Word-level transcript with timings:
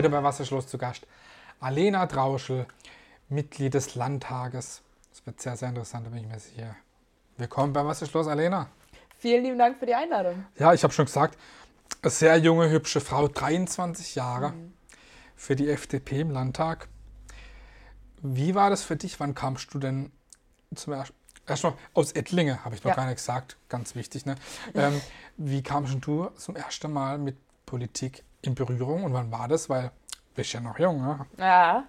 Heute 0.00 0.08
bei 0.08 0.22
Wasserschloss 0.22 0.66
zu 0.66 0.78
Gast 0.78 1.06
Alena 1.60 2.06
Trauschel, 2.06 2.64
Mitglied 3.28 3.74
des 3.74 3.96
Landtages. 3.96 4.80
Das 5.10 5.26
wird 5.26 5.42
sehr, 5.42 5.58
sehr 5.58 5.68
interessant, 5.68 6.06
da 6.06 6.10
bin 6.10 6.20
ich 6.20 6.26
mir 6.26 6.38
sicher. 6.38 6.74
Willkommen 7.36 7.74
bei 7.74 7.84
Wasserschloss, 7.84 8.26
Alena. 8.26 8.68
Vielen 9.18 9.44
lieben 9.44 9.58
Dank 9.58 9.78
für 9.78 9.84
die 9.84 9.94
Einladung. 9.94 10.46
Ja, 10.58 10.72
ich 10.72 10.84
habe 10.84 10.94
schon 10.94 11.04
gesagt, 11.04 11.38
eine 12.00 12.10
sehr 12.10 12.38
junge, 12.38 12.70
hübsche 12.70 13.02
Frau, 13.02 13.28
23 13.28 14.14
Jahre, 14.14 14.52
mhm. 14.52 14.72
für 15.36 15.54
die 15.54 15.68
FDP 15.68 16.20
im 16.20 16.30
Landtag. 16.30 16.88
Wie 18.22 18.54
war 18.54 18.70
das 18.70 18.82
für 18.82 18.96
dich? 18.96 19.20
Wann 19.20 19.34
kamst 19.34 19.74
du 19.74 19.78
denn 19.78 20.12
zum 20.74 20.94
ersten 20.94 21.14
Erstmal 21.46 21.74
aus 21.92 22.12
Ettlinge, 22.12 22.64
habe 22.64 22.74
ich 22.74 22.84
noch 22.84 22.92
ja. 22.92 22.96
gar 22.96 23.04
nicht 23.04 23.16
gesagt, 23.16 23.58
ganz 23.68 23.94
wichtig. 23.96 24.24
Ne? 24.24 24.36
Ähm, 24.74 24.98
wie 25.36 25.62
kamst 25.62 25.98
du 26.00 26.30
zum 26.36 26.56
ersten 26.56 26.90
Mal 26.90 27.18
mit 27.18 27.36
Politik 27.66 28.24
in 28.42 28.54
Berührung 28.54 29.04
und 29.04 29.12
wann 29.12 29.30
war 29.30 29.48
das? 29.48 29.68
Weil 29.68 29.90
bist 30.40 30.54
ja 30.54 30.60
noch 30.60 30.78
jung. 30.78 31.02
Ne? 31.02 31.26
Ja, 31.36 31.84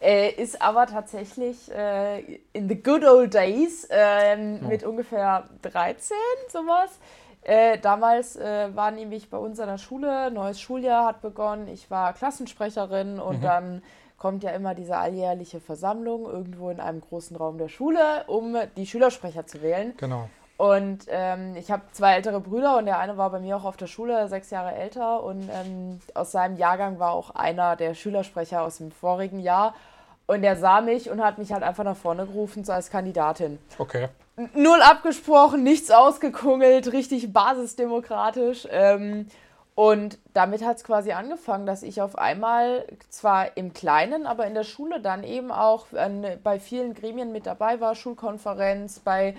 äh, 0.00 0.30
ist 0.30 0.62
aber 0.62 0.86
tatsächlich 0.86 1.70
äh, 1.70 2.38
in 2.54 2.66
the 2.66 2.82
good 2.82 3.04
old 3.04 3.34
days 3.34 3.86
äh, 3.90 4.34
oh. 4.34 4.66
mit 4.66 4.82
ungefähr 4.82 5.44
13, 5.60 6.16
sowas. 6.48 6.98
Äh, 7.42 7.78
damals 7.78 8.36
äh, 8.36 8.74
war 8.74 8.92
nämlich 8.92 9.28
bei 9.28 9.36
uns 9.36 9.60
an 9.60 9.68
der 9.68 9.76
Schule, 9.76 10.30
neues 10.30 10.58
Schuljahr 10.58 11.04
hat 11.04 11.20
begonnen, 11.20 11.68
ich 11.68 11.90
war 11.90 12.14
Klassensprecherin 12.14 13.20
und 13.20 13.40
mhm. 13.40 13.42
dann 13.42 13.82
kommt 14.16 14.42
ja 14.42 14.52
immer 14.52 14.74
diese 14.74 14.96
alljährliche 14.96 15.60
Versammlung 15.60 16.24
irgendwo 16.24 16.70
in 16.70 16.80
einem 16.80 17.02
großen 17.02 17.36
Raum 17.36 17.58
der 17.58 17.68
Schule, 17.68 18.24
um 18.26 18.56
die 18.78 18.86
Schülersprecher 18.86 19.46
zu 19.46 19.60
wählen. 19.60 19.92
Genau. 19.98 20.30
Und 20.62 21.06
ähm, 21.08 21.56
ich 21.56 21.72
habe 21.72 21.82
zwei 21.90 22.14
ältere 22.14 22.38
Brüder 22.38 22.76
und 22.76 22.86
der 22.86 23.00
eine 23.00 23.16
war 23.16 23.30
bei 23.30 23.40
mir 23.40 23.56
auch 23.56 23.64
auf 23.64 23.76
der 23.76 23.88
Schule, 23.88 24.28
sechs 24.28 24.50
Jahre 24.50 24.72
älter. 24.72 25.24
Und 25.24 25.50
ähm, 25.52 25.98
aus 26.14 26.30
seinem 26.30 26.56
Jahrgang 26.56 27.00
war 27.00 27.14
auch 27.14 27.30
einer 27.30 27.74
der 27.74 27.94
Schülersprecher 27.94 28.62
aus 28.62 28.76
dem 28.76 28.92
vorigen 28.92 29.40
Jahr. 29.40 29.74
Und 30.28 30.42
der 30.42 30.54
sah 30.54 30.80
mich 30.80 31.10
und 31.10 31.20
hat 31.20 31.38
mich 31.38 31.52
halt 31.52 31.64
einfach 31.64 31.82
nach 31.82 31.96
vorne 31.96 32.26
gerufen, 32.26 32.62
so 32.62 32.70
als 32.70 32.90
Kandidatin. 32.90 33.58
Okay. 33.78 34.06
Null 34.54 34.80
abgesprochen, 34.82 35.64
nichts 35.64 35.90
ausgekungelt, 35.90 36.92
richtig 36.92 37.32
basisdemokratisch. 37.32 38.68
Ähm, 38.70 39.26
und 39.74 40.16
damit 40.32 40.64
hat 40.64 40.76
es 40.76 40.84
quasi 40.84 41.10
angefangen, 41.10 41.66
dass 41.66 41.82
ich 41.82 42.00
auf 42.00 42.16
einmal 42.16 42.86
zwar 43.08 43.56
im 43.56 43.72
Kleinen, 43.72 44.26
aber 44.26 44.46
in 44.46 44.54
der 44.54 44.62
Schule 44.62 45.00
dann 45.00 45.24
eben 45.24 45.50
auch 45.50 45.92
an, 45.92 46.24
bei 46.44 46.60
vielen 46.60 46.94
Gremien 46.94 47.32
mit 47.32 47.46
dabei 47.46 47.80
war, 47.80 47.96
Schulkonferenz, 47.96 49.00
bei 49.00 49.34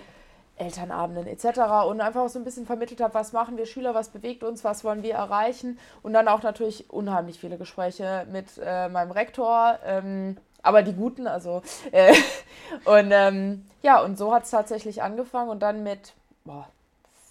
Elternabenden 0.56 1.26
etc. 1.26 1.86
und 1.88 2.00
einfach 2.00 2.28
so 2.28 2.38
ein 2.38 2.44
bisschen 2.44 2.66
vermittelt 2.66 3.00
habe, 3.00 3.14
was 3.14 3.32
machen 3.32 3.56
wir 3.56 3.66
Schüler, 3.66 3.94
was 3.94 4.08
bewegt 4.08 4.44
uns, 4.44 4.64
was 4.64 4.84
wollen 4.84 5.02
wir 5.02 5.14
erreichen 5.14 5.78
und 6.02 6.12
dann 6.12 6.28
auch 6.28 6.42
natürlich 6.42 6.90
unheimlich 6.90 7.40
viele 7.40 7.58
Gespräche 7.58 8.26
mit 8.30 8.46
äh, 8.62 8.88
meinem 8.88 9.10
Rektor, 9.10 9.78
ähm, 9.84 10.36
aber 10.62 10.82
die 10.82 10.94
guten, 10.94 11.26
also 11.26 11.62
äh, 11.92 12.14
und 12.84 13.10
ähm, 13.10 13.66
ja 13.82 14.00
und 14.00 14.16
so 14.16 14.32
hat 14.32 14.44
es 14.44 14.50
tatsächlich 14.50 15.02
angefangen 15.02 15.50
und 15.50 15.60
dann 15.60 15.82
mit 15.82 16.14
boah, 16.44 16.68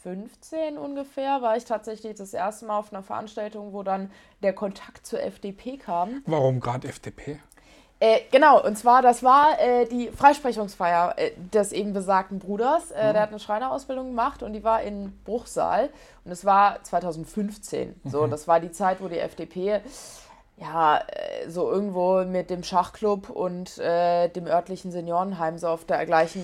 15 0.04 0.78
ungefähr 0.78 1.42
war 1.42 1.56
ich 1.56 1.64
tatsächlich 1.64 2.16
das 2.16 2.34
erste 2.34 2.66
Mal 2.66 2.78
auf 2.78 2.92
einer 2.92 3.04
Veranstaltung, 3.04 3.72
wo 3.72 3.84
dann 3.84 4.12
der 4.42 4.54
Kontakt 4.54 5.08
zur 5.08 5.24
FDP 5.24 5.78
kam. 5.78 6.22
Warum 6.26 6.60
gerade 6.60 6.90
FDP? 6.90 7.40
Äh, 8.04 8.20
genau, 8.32 8.62
und 8.62 8.78
zwar, 8.78 9.02
das 9.02 9.24
war 9.24 9.58
äh, 9.62 9.86
die 9.86 10.10
Freisprechungsfeier 10.10 11.14
äh, 11.16 11.32
des 11.54 11.72
eben 11.72 11.94
besagten 11.94 12.38
Bruders. 12.38 12.92
Äh, 12.92 13.08
mhm. 13.08 13.14
Der 13.14 13.22
hat 13.22 13.30
eine 13.30 13.40
Schreinerausbildung 13.40 14.08
gemacht 14.08 14.44
und 14.44 14.52
die 14.52 14.62
war 14.62 14.82
in 14.82 15.18
Bruchsal. 15.24 15.90
Und 16.26 16.32
es 16.34 16.44
war 16.44 16.84
2015. 16.84 17.96
Mhm. 18.04 18.10
So, 18.10 18.28
das 18.28 18.46
war 18.46 18.60
die 18.60 18.72
Zeit, 18.74 18.98
wo 19.00 19.08
die 19.08 19.20
FDP 19.20 19.80
ja 20.58 20.98
äh, 20.98 21.50
so 21.50 21.72
irgendwo 21.72 22.26
mit 22.26 22.50
dem 22.50 22.64
Schachclub 22.64 23.30
und 23.30 23.78
äh, 23.78 24.28
dem 24.28 24.48
örtlichen 24.48 24.92
Seniorenheim 24.92 25.58
so 25.58 25.70
auf 25.70 25.86
der 25.86 26.06
gleichen 26.06 26.44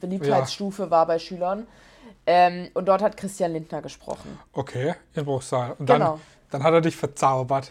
Beliebtheitsstufe 0.00 0.84
ja. 0.84 0.90
war 0.90 1.06
bei 1.06 1.18
Schülern. 1.18 1.66
Ähm, 2.26 2.70
und 2.72 2.88
dort 2.88 3.02
hat 3.02 3.18
Christian 3.18 3.52
Lindner 3.52 3.82
gesprochen. 3.82 4.38
Okay, 4.54 4.94
in 5.12 5.26
Bruchsal. 5.26 5.76
Und 5.78 5.86
dann, 5.86 6.00
genau. 6.00 6.20
dann 6.48 6.62
hat 6.62 6.72
er 6.72 6.80
dich 6.80 6.96
verzaubert. 6.96 7.70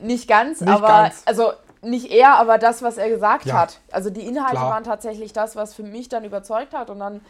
nicht 0.00 0.26
ganz, 0.26 0.60
nicht 0.60 0.68
aber 0.68 0.88
ganz. 0.88 1.22
also 1.24 1.52
nicht 1.82 2.10
er, 2.10 2.36
aber 2.36 2.58
das, 2.58 2.82
was 2.82 2.98
er 2.98 3.08
gesagt 3.08 3.46
ja. 3.46 3.58
hat. 3.58 3.80
Also 3.92 4.10
die 4.10 4.26
Inhalte 4.26 4.56
Klar. 4.56 4.70
waren 4.70 4.84
tatsächlich 4.84 5.32
das, 5.32 5.56
was 5.56 5.74
für 5.74 5.82
mich 5.82 6.08
dann 6.08 6.24
überzeugt 6.24 6.74
hat. 6.74 6.90
Und 6.90 6.98
dann 7.00 7.20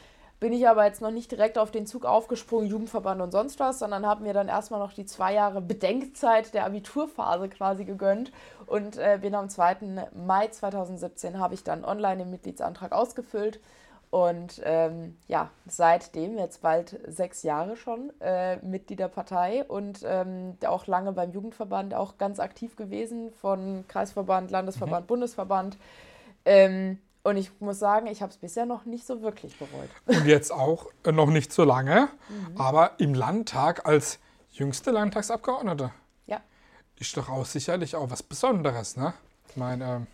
bin 0.40 0.52
ich 0.52 0.68
aber 0.68 0.84
jetzt 0.84 1.02
noch 1.02 1.10
nicht 1.10 1.30
direkt 1.30 1.58
auf 1.58 1.70
den 1.70 1.86
Zug 1.86 2.04
aufgesprungen, 2.04 2.68
Jugendverband 2.68 3.20
und 3.20 3.32
sonst 3.32 3.58
was, 3.58 3.80
sondern 3.80 4.06
habe 4.06 4.22
mir 4.22 4.32
dann 4.32 4.48
erstmal 4.48 4.80
noch 4.80 4.92
die 4.92 5.04
zwei 5.04 5.34
Jahre 5.34 5.60
Bedenkzeit 5.60 6.54
der 6.54 6.64
Abiturphase 6.64 7.48
quasi 7.48 7.84
gegönnt. 7.84 8.30
Und 8.66 8.98
äh, 8.98 9.18
bin 9.20 9.34
am 9.34 9.48
2. 9.48 10.08
Mai 10.14 10.48
2017 10.48 11.38
habe 11.38 11.54
ich 11.54 11.64
dann 11.64 11.84
online 11.84 12.18
den 12.18 12.30
Mitgliedsantrag 12.30 12.92
ausgefüllt 12.92 13.60
und 14.10 14.62
ähm, 14.64 15.18
ja, 15.26 15.50
seitdem, 15.66 16.38
jetzt 16.38 16.62
bald 16.62 16.98
sechs 17.06 17.42
Jahre 17.42 17.76
schon, 17.76 18.10
äh, 18.20 18.56
Mitglied 18.56 19.00
der 19.00 19.08
Partei 19.08 19.64
und 19.64 20.00
ähm, 20.04 20.56
auch 20.66 20.86
lange 20.86 21.12
beim 21.12 21.30
Jugendverband 21.32 21.92
auch 21.94 22.16
ganz 22.16 22.40
aktiv 22.40 22.76
gewesen, 22.76 23.30
von 23.32 23.84
Kreisverband, 23.86 24.50
Landesverband, 24.50 25.04
mhm. 25.04 25.08
Bundesverband. 25.08 25.76
Ähm, 26.46 26.98
und 27.22 27.36
ich 27.36 27.50
muss 27.60 27.78
sagen, 27.78 28.06
ich 28.06 28.22
habe 28.22 28.32
es 28.32 28.38
bisher 28.38 28.64
noch 28.64 28.86
nicht 28.86 29.06
so 29.06 29.20
wirklich 29.20 29.58
bereut. 29.58 29.90
Und 30.06 30.26
jetzt 30.26 30.50
auch 30.50 30.86
äh, 31.04 31.12
noch 31.12 31.28
nicht 31.28 31.52
so 31.52 31.64
lange, 31.64 32.08
mhm. 32.30 32.58
aber 32.58 32.92
im 32.98 33.12
Landtag 33.12 33.86
als 33.86 34.18
jüngste 34.52 34.90
Landtagsabgeordnete. 34.90 35.92
Ja. 36.26 36.40
Ist 36.98 37.14
doch 37.18 37.28
auch 37.28 37.44
sicherlich 37.44 37.94
auch 37.94 38.10
was 38.10 38.22
Besonderes, 38.22 38.96
ne? 38.96 39.12
Ich 39.50 39.56
meine, 39.56 39.84
ähm, 39.84 40.06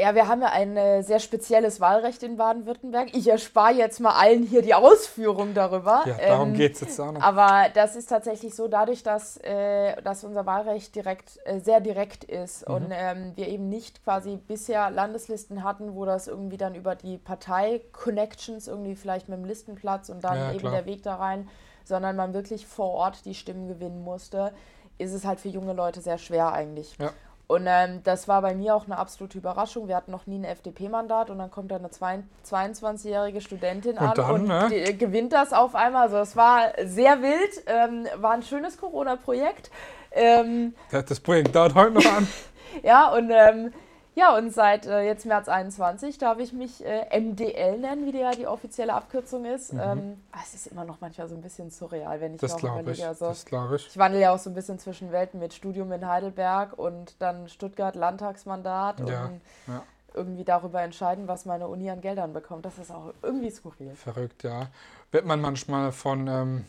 ja, 0.00 0.14
wir 0.14 0.28
haben 0.28 0.42
ja 0.42 0.48
ein 0.48 0.76
äh, 0.76 1.02
sehr 1.02 1.18
spezielles 1.18 1.80
Wahlrecht 1.80 2.22
in 2.22 2.36
Baden-Württemberg. 2.36 3.14
Ich 3.14 3.28
erspare 3.28 3.72
jetzt 3.72 4.00
mal 4.00 4.12
allen 4.12 4.44
hier 4.44 4.62
die 4.62 4.74
Ausführung 4.74 5.54
darüber. 5.54 6.02
Ja, 6.06 6.16
darum 6.28 6.50
ähm, 6.50 6.54
geht 6.54 6.74
es 6.74 6.80
jetzt 6.80 7.00
auch 7.00 7.12
noch. 7.12 7.22
Aber 7.22 7.68
das 7.74 7.96
ist 7.96 8.06
tatsächlich 8.06 8.54
so, 8.54 8.68
dadurch, 8.68 9.02
dass, 9.02 9.36
äh, 9.38 10.00
dass 10.02 10.24
unser 10.24 10.46
Wahlrecht 10.46 10.94
direkt, 10.94 11.38
äh, 11.44 11.60
sehr 11.60 11.80
direkt 11.80 12.24
ist 12.24 12.68
mhm. 12.68 12.74
und 12.74 12.86
ähm, 12.90 13.32
wir 13.34 13.48
eben 13.48 13.68
nicht 13.68 14.02
quasi 14.04 14.36
bisher 14.36 14.90
Landeslisten 14.90 15.64
hatten, 15.64 15.94
wo 15.94 16.04
das 16.04 16.28
irgendwie 16.28 16.56
dann 16.56 16.74
über 16.74 16.94
die 16.94 17.18
Partei-Connections 17.18 18.68
irgendwie 18.68 18.96
vielleicht 18.96 19.28
mit 19.28 19.38
dem 19.38 19.44
Listenplatz 19.44 20.08
und 20.08 20.24
dann 20.24 20.36
ja, 20.36 20.50
eben 20.50 20.60
klar. 20.60 20.72
der 20.72 20.86
Weg 20.86 21.02
da 21.02 21.16
rein, 21.16 21.48
sondern 21.84 22.16
man 22.16 22.34
wirklich 22.34 22.66
vor 22.66 22.90
Ort 22.90 23.24
die 23.24 23.34
Stimmen 23.34 23.68
gewinnen 23.68 24.02
musste, 24.02 24.52
ist 24.98 25.12
es 25.12 25.24
halt 25.24 25.40
für 25.40 25.48
junge 25.48 25.72
Leute 25.72 26.00
sehr 26.00 26.18
schwer 26.18 26.52
eigentlich. 26.52 26.96
Ja. 26.98 27.10
Und 27.52 27.66
ähm, 27.66 28.00
das 28.02 28.28
war 28.28 28.40
bei 28.40 28.54
mir 28.54 28.74
auch 28.74 28.86
eine 28.86 28.96
absolute 28.96 29.36
Überraschung. 29.36 29.86
Wir 29.86 29.96
hatten 29.96 30.10
noch 30.10 30.26
nie 30.26 30.38
ein 30.38 30.44
FDP-Mandat 30.44 31.28
und 31.28 31.38
dann 31.38 31.50
kommt 31.50 31.70
da 31.70 31.76
eine 31.76 31.88
22-jährige 31.88 33.42
Studentin 33.42 33.92
und 33.92 33.98
an 33.98 34.14
dann, 34.14 34.30
und 34.30 34.48
ne? 34.48 34.68
die, 34.70 34.96
gewinnt 34.96 35.34
das 35.34 35.52
auf 35.52 35.74
einmal. 35.74 36.04
Also 36.04 36.16
es 36.16 36.34
war 36.34 36.72
sehr 36.82 37.20
wild, 37.20 37.62
ähm, 37.66 38.06
war 38.16 38.30
ein 38.32 38.42
schönes 38.42 38.78
Corona-Projekt. 38.78 39.70
Ähm, 40.12 40.74
das 40.90 41.20
Projekt 41.20 41.54
dauert 41.54 41.74
heute 41.74 41.92
noch 41.92 42.06
an. 42.06 42.26
ja, 42.82 43.12
und 43.12 43.30
ähm, 43.30 43.72
ja, 44.14 44.36
und 44.36 44.52
seit 44.52 44.84
äh, 44.86 45.00
jetzt 45.02 45.24
März 45.24 45.48
21 45.48 46.18
darf 46.18 46.38
ich 46.38 46.52
mich 46.52 46.84
äh, 46.84 47.18
MDL 47.18 47.78
nennen, 47.78 48.04
wie 48.04 48.12
die 48.12 48.18
ja 48.18 48.32
die 48.32 48.46
offizielle 48.46 48.92
Abkürzung 48.92 49.46
ist. 49.46 49.72
Mhm. 49.72 49.80
Ähm, 49.80 50.22
ah, 50.32 50.40
es 50.42 50.52
ist 50.52 50.66
immer 50.66 50.84
noch 50.84 51.00
manchmal 51.00 51.28
so 51.28 51.34
ein 51.34 51.40
bisschen 51.40 51.70
surreal, 51.70 52.20
wenn 52.20 52.34
ich 52.34 52.40
das 52.40 52.62
noch 52.62 52.72
überlege. 52.72 52.92
Ich, 52.92 53.06
also, 53.06 53.26
das 53.26 53.46
glaube 53.46 53.76
ich. 53.76 53.86
Ich 53.86 53.96
wandle 53.96 54.20
ja 54.20 54.34
auch 54.34 54.38
so 54.38 54.50
ein 54.50 54.54
bisschen 54.54 54.78
zwischen 54.78 55.12
Welten 55.12 55.40
mit 55.40 55.54
Studium 55.54 55.90
in 55.92 56.06
Heidelberg 56.06 56.78
und 56.78 57.14
dann 57.20 57.48
Stuttgart 57.48 57.94
Landtagsmandat 57.94 59.00
ja, 59.00 59.24
und 59.24 59.40
ja. 59.66 59.82
irgendwie 60.12 60.44
darüber 60.44 60.82
entscheiden, 60.82 61.26
was 61.26 61.46
meine 61.46 61.68
Uni 61.68 61.88
an 61.88 62.02
Geldern 62.02 62.34
bekommt. 62.34 62.66
Das 62.66 62.76
ist 62.76 62.90
auch 62.90 63.14
irgendwie 63.22 63.50
skurril. 63.50 63.94
Verrückt, 63.94 64.42
ja. 64.42 64.68
Wird 65.10 65.24
man 65.24 65.40
manchmal 65.40 65.90
von, 65.90 66.28
ähm, 66.28 66.64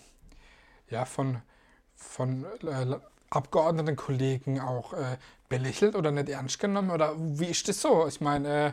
ja, 0.89 1.03
von, 1.03 1.41
von 1.93 2.45
äh, 2.65 2.95
Abgeordneten, 3.29 3.97
Kollegen 3.97 4.61
auch 4.61 4.93
äh, 4.93 5.17
belächelt 5.57 5.95
oder 5.95 6.11
nicht 6.11 6.29
ernst 6.29 6.59
genommen? 6.59 6.89
Oder 6.89 7.13
wie 7.17 7.45
ist 7.45 7.67
das 7.67 7.81
so? 7.81 8.07
Ich 8.07 8.21
meine, 8.21 8.65
äh, 8.67 8.71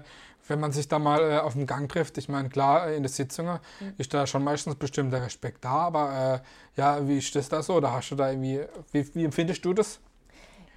wenn 0.48 0.60
man 0.60 0.72
sich 0.72 0.88
da 0.88 0.98
mal 0.98 1.20
äh, 1.20 1.38
auf 1.38 1.52
dem 1.52 1.66
Gang 1.66 1.90
trifft, 1.90 2.16
ich 2.18 2.28
meine, 2.28 2.48
klar, 2.48 2.88
äh, 2.88 2.96
in 2.96 3.02
den 3.02 3.12
Sitzungen 3.12 3.58
mhm. 3.80 3.94
ist 3.98 4.14
da 4.14 4.26
schon 4.26 4.42
meistens 4.42 4.76
bestimmter 4.76 5.22
Respekt 5.22 5.64
da, 5.64 5.70
aber 5.70 6.42
ja, 6.76 7.06
wie 7.06 7.18
ist 7.18 7.34
das 7.34 7.48
da 7.48 7.62
so? 7.62 7.74
Oder 7.74 7.92
hast 7.92 8.10
du 8.10 8.16
da 8.16 8.30
irgendwie, 8.30 8.64
wie, 8.92 9.14
wie 9.14 9.24
empfindest 9.24 9.64
du 9.64 9.74
das? 9.74 10.00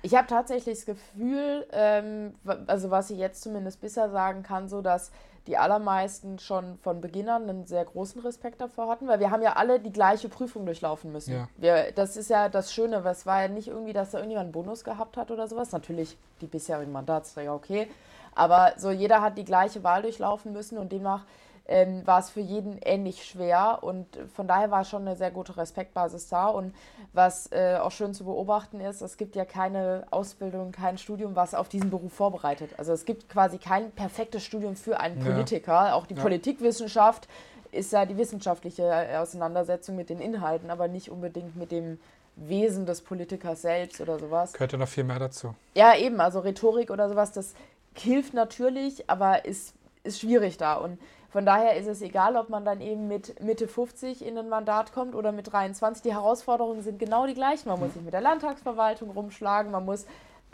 Ich 0.02 0.16
habe 0.16 0.28
tatsächlich 0.28 0.76
das 0.76 0.86
Gefühl, 0.86 1.66
ähm, 1.72 2.34
also 2.68 2.92
was 2.92 3.10
ich 3.10 3.18
jetzt 3.18 3.42
zumindest 3.42 3.80
bisher 3.80 4.10
sagen 4.10 4.44
kann, 4.44 4.68
so 4.68 4.82
dass 4.82 5.12
die 5.48 5.58
allermeisten 5.58 6.40
schon 6.40 6.78
von 6.80 7.02
Beginn 7.02 7.28
an 7.28 7.50
einen 7.50 7.66
sehr 7.66 7.84
großen 7.84 8.22
Respekt 8.22 8.62
davor 8.62 8.88
hatten, 8.88 9.08
weil 9.08 9.20
wir 9.20 9.30
haben 9.30 9.42
ja 9.42 9.54
alle 9.54 9.80
die 9.80 9.92
gleiche 9.92 10.30
Prüfung 10.30 10.66
durchlaufen 10.66 11.12
müssen. 11.12 11.34
Ja. 11.34 11.48
Wir, 11.58 11.92
das 11.92 12.16
ist 12.16 12.30
ja 12.30 12.48
das 12.48 12.74
Schöne, 12.74 13.04
es 13.06 13.26
war 13.26 13.42
ja 13.42 13.48
nicht 13.50 13.68
irgendwie, 13.68 13.94
dass 13.94 14.12
da 14.12 14.20
irgendjemand 14.20 14.46
einen 14.46 14.52
Bonus 14.54 14.84
gehabt 14.84 15.18
hat 15.18 15.32
oder 15.32 15.48
sowas. 15.48 15.72
Natürlich 15.72 16.18
die 16.42 16.48
bisherigen 16.48 16.92
Mandatsträger, 16.92 17.54
okay. 17.54 17.88
Aber 18.36 18.74
so 18.78 18.90
jeder 18.90 19.22
hat 19.22 19.38
die 19.38 19.46
gleiche 19.46 19.84
Wahl 19.84 20.02
durchlaufen 20.02 20.54
müssen 20.54 20.78
und 20.78 20.92
demnach 20.92 21.26
ähm, 21.66 22.06
war 22.06 22.20
es 22.20 22.30
für 22.30 22.42
jeden 22.42 22.78
ähnlich 22.80 23.24
schwer 23.24 23.80
und 23.82 24.08
von 24.36 24.48
daher 24.48 24.70
war 24.70 24.84
schon 24.84 25.08
eine 25.08 25.16
sehr 25.16 25.32
gute 25.32 25.56
Respektbasis 25.56 26.28
da 26.28 26.48
und 26.48 26.76
was 27.14 27.52
äh, 27.52 27.78
auch 27.82 27.92
schön 27.92 28.14
zu 28.14 28.26
beobachten 28.26 28.82
ist, 28.82 29.02
es 29.02 29.18
gibt 29.18 29.36
ja 29.36 29.46
keine 29.46 30.06
Ausbildung, 30.12 30.72
kein 30.72 30.98
Studium, 30.98 31.36
was 31.36 31.54
auf 31.54 31.70
diesen 31.70 31.90
Beruf 31.90 32.14
vorbereitet. 32.14 32.72
Also 32.78 32.92
es 32.92 33.06
gibt 33.06 33.30
quasi 33.30 33.60
kein 33.60 33.92
perfektes 33.92 34.44
Studium 34.44 34.76
für 34.76 35.00
einen 35.00 35.20
Politiker, 35.20 35.88
ja. 35.88 35.94
auch 35.94 36.06
die 36.06 36.16
ja. 36.16 36.22
Politikwissenschaft 36.22 37.28
ist 37.72 37.92
ja 37.92 38.06
die 38.06 38.18
wissenschaftliche 38.18 39.20
Auseinandersetzung 39.20 39.96
mit 39.96 40.10
den 40.10 40.20
Inhalten, 40.20 40.70
aber 40.70 40.88
nicht 40.88 41.10
unbedingt 41.10 41.56
mit 41.56 41.72
dem 41.72 42.00
Wesen 42.36 42.86
des 42.86 43.02
Politikers 43.02 43.62
selbst 43.62 44.02
oder 44.02 44.20
sowas. 44.20 44.54
Gehört 44.54 44.72
ja 44.72 44.78
noch 44.78 44.88
viel 44.88 45.04
mehr 45.04 45.20
dazu. 45.20 45.56
Ja, 45.76 45.96
eben, 45.96 46.20
also 46.20 46.40
Rhetorik 46.40 46.90
oder 46.90 47.10
sowas, 47.10 47.32
das 47.32 47.54
hilft 47.96 48.34
natürlich, 48.34 49.10
aber 49.10 49.46
ist, 49.46 49.74
ist 50.04 50.20
schwierig 50.20 50.58
da. 50.58 50.76
Und 50.76 51.00
von 51.34 51.48
daher 51.48 51.76
ist 51.78 51.88
es 51.88 52.04
egal, 52.04 52.36
ob 52.36 52.50
man 52.50 52.64
dann 52.64 52.80
eben 52.80 53.08
mit 53.08 53.42
Mitte 53.42 53.68
50 53.68 54.24
in 54.24 54.38
ein 54.38 54.50
Mandat 54.50 54.94
kommt 54.94 55.16
oder 55.16 55.32
mit 55.32 55.52
23. 55.52 56.04
Die 56.04 56.14
Herausforderungen 56.14 56.84
sind 56.84 57.00
genau 57.00 57.26
die 57.26 57.34
gleichen. 57.34 57.70
Man 57.70 57.80
muss 57.80 57.94
sich 57.94 58.04
mit 58.04 58.14
der 58.14 58.22
Landtagsverwaltung 58.22 59.10
rumschlagen, 59.10 59.72
man 59.72 59.84
muss 59.84 60.06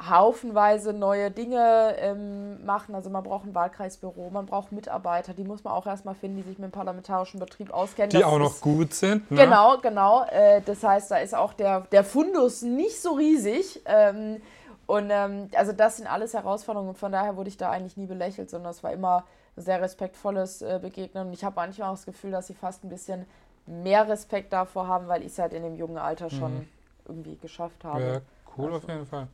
haufenweise 0.10 0.94
neue 0.94 1.32
Dinge 1.32 1.98
ähm, 2.00 2.66
machen. 2.66 2.96
Also 2.96 3.10
man 3.10 3.24
braucht 3.24 3.46
ein 3.46 3.54
Wahlkreisbüro, 3.54 4.30
man 4.30 4.46
braucht 4.46 4.72
Mitarbeiter, 4.72 5.34
die 5.34 5.44
muss 5.44 5.66
man 5.66 5.74
auch 5.74 5.86
erstmal 5.86 6.16
finden, 6.16 6.38
die 6.38 6.44
sich 6.44 6.60
mit 6.60 6.70
dem 6.70 6.72
parlamentarischen 6.72 7.42
Betrieb 7.42 7.74
auskennen. 7.74 8.12
Die 8.12 8.20
das 8.20 8.26
auch 8.26 8.40
noch 8.40 8.54
ist, 8.54 8.62
gut 8.62 8.94
sind. 8.94 9.30
Ne? 9.30 9.44
Genau, 9.44 9.80
genau. 9.80 10.24
Äh, 10.32 10.62
das 10.62 10.82
heißt, 10.82 11.12
da 11.12 11.18
ist 11.18 11.36
auch 11.36 11.52
der, 11.52 11.82
der 11.92 12.06
Fundus 12.06 12.62
nicht 12.62 13.02
so 13.02 13.16
riesig. 13.16 13.82
Ähm, 13.84 14.42
und 14.86 15.10
ähm, 15.12 15.50
also 15.58 15.74
das 15.74 15.98
sind 15.98 16.08
alles 16.08 16.34
Herausforderungen. 16.34 16.96
Von 16.96 17.12
daher 17.12 17.36
wurde 17.36 17.50
ich 17.50 17.58
da 17.58 17.70
eigentlich 17.70 17.98
nie 17.98 18.06
belächelt, 18.06 18.50
sondern 18.50 18.72
es 18.72 18.82
war 18.82 18.94
immer 18.94 19.26
sehr 19.56 19.82
respektvolles 19.82 20.62
äh, 20.62 20.80
Begegnen. 20.82 21.28
Und 21.28 21.34
ich 21.34 21.44
habe 21.44 21.56
manchmal 21.56 21.90
auch 21.90 21.94
das 21.94 22.06
Gefühl, 22.06 22.32
dass 22.32 22.48
sie 22.48 22.54
fast 22.54 22.84
ein 22.84 22.90
bisschen 22.90 23.26
mehr 23.66 24.08
Respekt 24.08 24.54
davor 24.54 24.88
haben, 24.88 25.08
weil 25.08 25.22
ich 25.22 25.34
es 25.34 25.40
halt 25.40 25.54
in 25.54 25.64
dem 25.64 25.76
jungen 25.76 25.98
Alter 25.98 26.30
schon 26.30 26.60
mhm. 26.60 26.68
irgendwie 27.08 27.36
geschafft 27.38 27.84
habe. 27.84 28.02
Ja, 28.02 28.22
cool 28.58 28.74
also. 28.74 28.78
auf 28.78 28.88
jeden 28.88 29.06
Fall. 29.06 29.28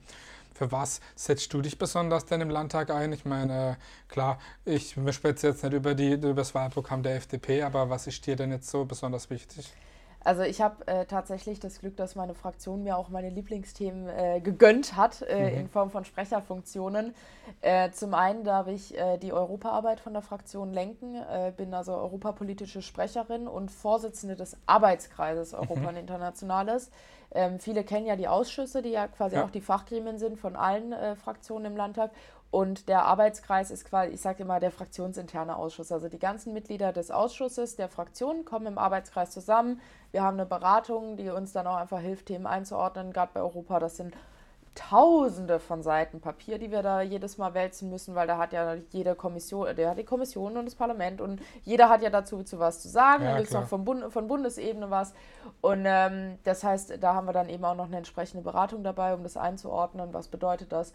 Für 0.53 0.71
was 0.71 1.01
setzt 1.15 1.53
du 1.53 1.61
dich 1.61 1.77
besonders 1.77 2.25
denn 2.25 2.39
im 2.39 2.49
Landtag 2.49 2.89
ein? 2.89 3.11
Ich 3.11 3.25
meine, 3.25 3.71
äh, 3.71 3.75
klar, 4.07 4.39
ich 4.63 4.95
spreche 5.11 5.47
jetzt 5.47 5.63
nicht 5.63 5.73
über, 5.73 5.95
die, 5.95 6.13
über 6.13 6.33
das 6.33 6.55
Wahlprogramm 6.55 7.03
der 7.03 7.15
FDP, 7.15 7.63
aber 7.63 7.89
was 7.89 8.07
ist 8.07 8.25
dir 8.25 8.37
denn 8.37 8.51
jetzt 8.51 8.69
so 8.69 8.85
besonders 8.85 9.29
wichtig? 9.29 9.73
Also 10.25 10.41
ich 10.41 10.59
habe 10.59 10.87
äh, 10.87 11.05
tatsächlich 11.05 11.59
das 11.59 11.79
Glück, 11.79 11.95
dass 11.97 12.15
meine 12.15 12.33
Fraktion 12.33 12.83
mir 12.83 12.97
auch 12.97 13.09
meine 13.09 13.29
Lieblingsthemen 13.29 14.09
äh, 14.09 14.41
gegönnt 14.41 14.97
hat 14.97 15.21
äh, 15.21 15.51
mhm. 15.51 15.57
in 15.59 15.69
Form 15.69 15.91
von 15.91 16.03
Sprecherfunktionen. 16.03 17.13
Äh, 17.61 17.91
zum 17.91 18.15
einen 18.15 18.43
darf 18.43 18.65
ich 18.65 18.97
äh, 18.97 19.19
die 19.19 19.33
Europaarbeit 19.33 19.99
von 19.99 20.13
der 20.13 20.23
Fraktion 20.23 20.73
lenken, 20.73 21.13
äh, 21.13 21.53
bin 21.55 21.75
also 21.75 21.93
europapolitische 21.93 22.81
Sprecherin 22.81 23.47
und 23.47 23.69
Vorsitzende 23.69 24.35
des 24.35 24.57
Arbeitskreises 24.65 25.53
Europa 25.53 25.81
mhm. 25.81 25.87
und 25.89 25.97
Internationales. 25.97 26.89
Ähm, 27.31 27.59
viele 27.59 27.83
kennen 27.83 28.07
ja 28.07 28.15
die 28.15 28.27
Ausschüsse, 28.27 28.81
die 28.81 28.89
ja 28.89 29.07
quasi 29.07 29.35
ja. 29.35 29.45
auch 29.45 29.51
die 29.51 29.61
Fachgremien 29.61 30.17
sind 30.17 30.39
von 30.39 30.55
allen 30.55 30.95
Fraktionen 31.17 31.65
im 31.65 31.77
Landtag. 31.77 32.09
Und 32.55 32.87
der 32.87 33.03
Arbeitskreis 33.03 33.69
ist 33.69 33.83
quasi, 33.83 34.13
ich 34.13 34.21
sage 34.21 34.43
immer, 34.43 34.61
der 34.61 34.71
fraktionsinterne 34.71 35.57
Ausschuss. 35.57 35.91
Also 35.91 36.07
die 36.07 36.19
ganzen 36.19 36.53
Mitglieder 36.53 36.93
des 36.93 37.11
Ausschusses, 37.11 37.75
der 37.75 37.89
Fraktionen 37.89 38.45
kommen 38.45 38.65
im 38.67 38.77
Arbeitskreis 38.77 39.31
zusammen. 39.31 39.81
Wir 40.11 40.23
haben 40.23 40.39
eine 40.39 40.45
Beratung, 40.45 41.17
die 41.17 41.29
uns 41.29 41.51
dann 41.51 41.67
auch 41.67 41.75
einfach 41.75 41.99
hilft, 41.99 42.27
Themen 42.27 42.47
einzuordnen. 42.47 43.11
Gerade 43.11 43.31
bei 43.33 43.41
Europa, 43.41 43.81
das 43.81 43.97
sind 43.97 44.15
Tausende 44.73 45.59
von 45.59 45.83
Seiten 45.83 46.21
Papier, 46.21 46.57
die 46.57 46.71
wir 46.71 46.81
da 46.81 47.01
jedes 47.01 47.37
Mal 47.37 47.53
wälzen 47.55 47.89
müssen, 47.89 48.15
weil 48.15 48.27
da 48.27 48.37
hat 48.37 48.53
ja 48.53 48.75
jede 48.91 49.15
Kommission, 49.15 49.75
der 49.75 49.89
hat 49.89 49.97
die 49.97 50.05
Kommission 50.05 50.55
und 50.55 50.63
das 50.65 50.75
Parlament 50.75 51.19
und 51.19 51.41
jeder 51.63 51.89
hat 51.89 52.01
ja 52.01 52.09
dazu 52.09 52.41
zu 52.43 52.57
was 52.59 52.81
zu 52.81 52.87
sagen. 52.87 53.23
Ja, 53.23 53.31
dann 53.31 53.37
gibt 53.39 53.49
es 53.49 53.53
noch 53.53 53.67
vom 53.67 53.83
Bund, 53.83 54.13
von 54.13 54.27
Bundesebene 54.27 54.89
was. 54.89 55.13
Und 55.59 55.83
ähm, 55.85 56.39
das 56.45 56.63
heißt, 56.63 57.01
da 57.01 57.15
haben 57.15 57.27
wir 57.27 57.33
dann 57.33 57.49
eben 57.49 57.65
auch 57.65 57.75
noch 57.75 57.87
eine 57.87 57.97
entsprechende 57.97 58.43
Beratung 58.43 58.81
dabei, 58.81 59.13
um 59.13 59.23
das 59.23 59.35
einzuordnen. 59.35 60.13
Was 60.13 60.29
bedeutet 60.29 60.71
das? 60.71 60.93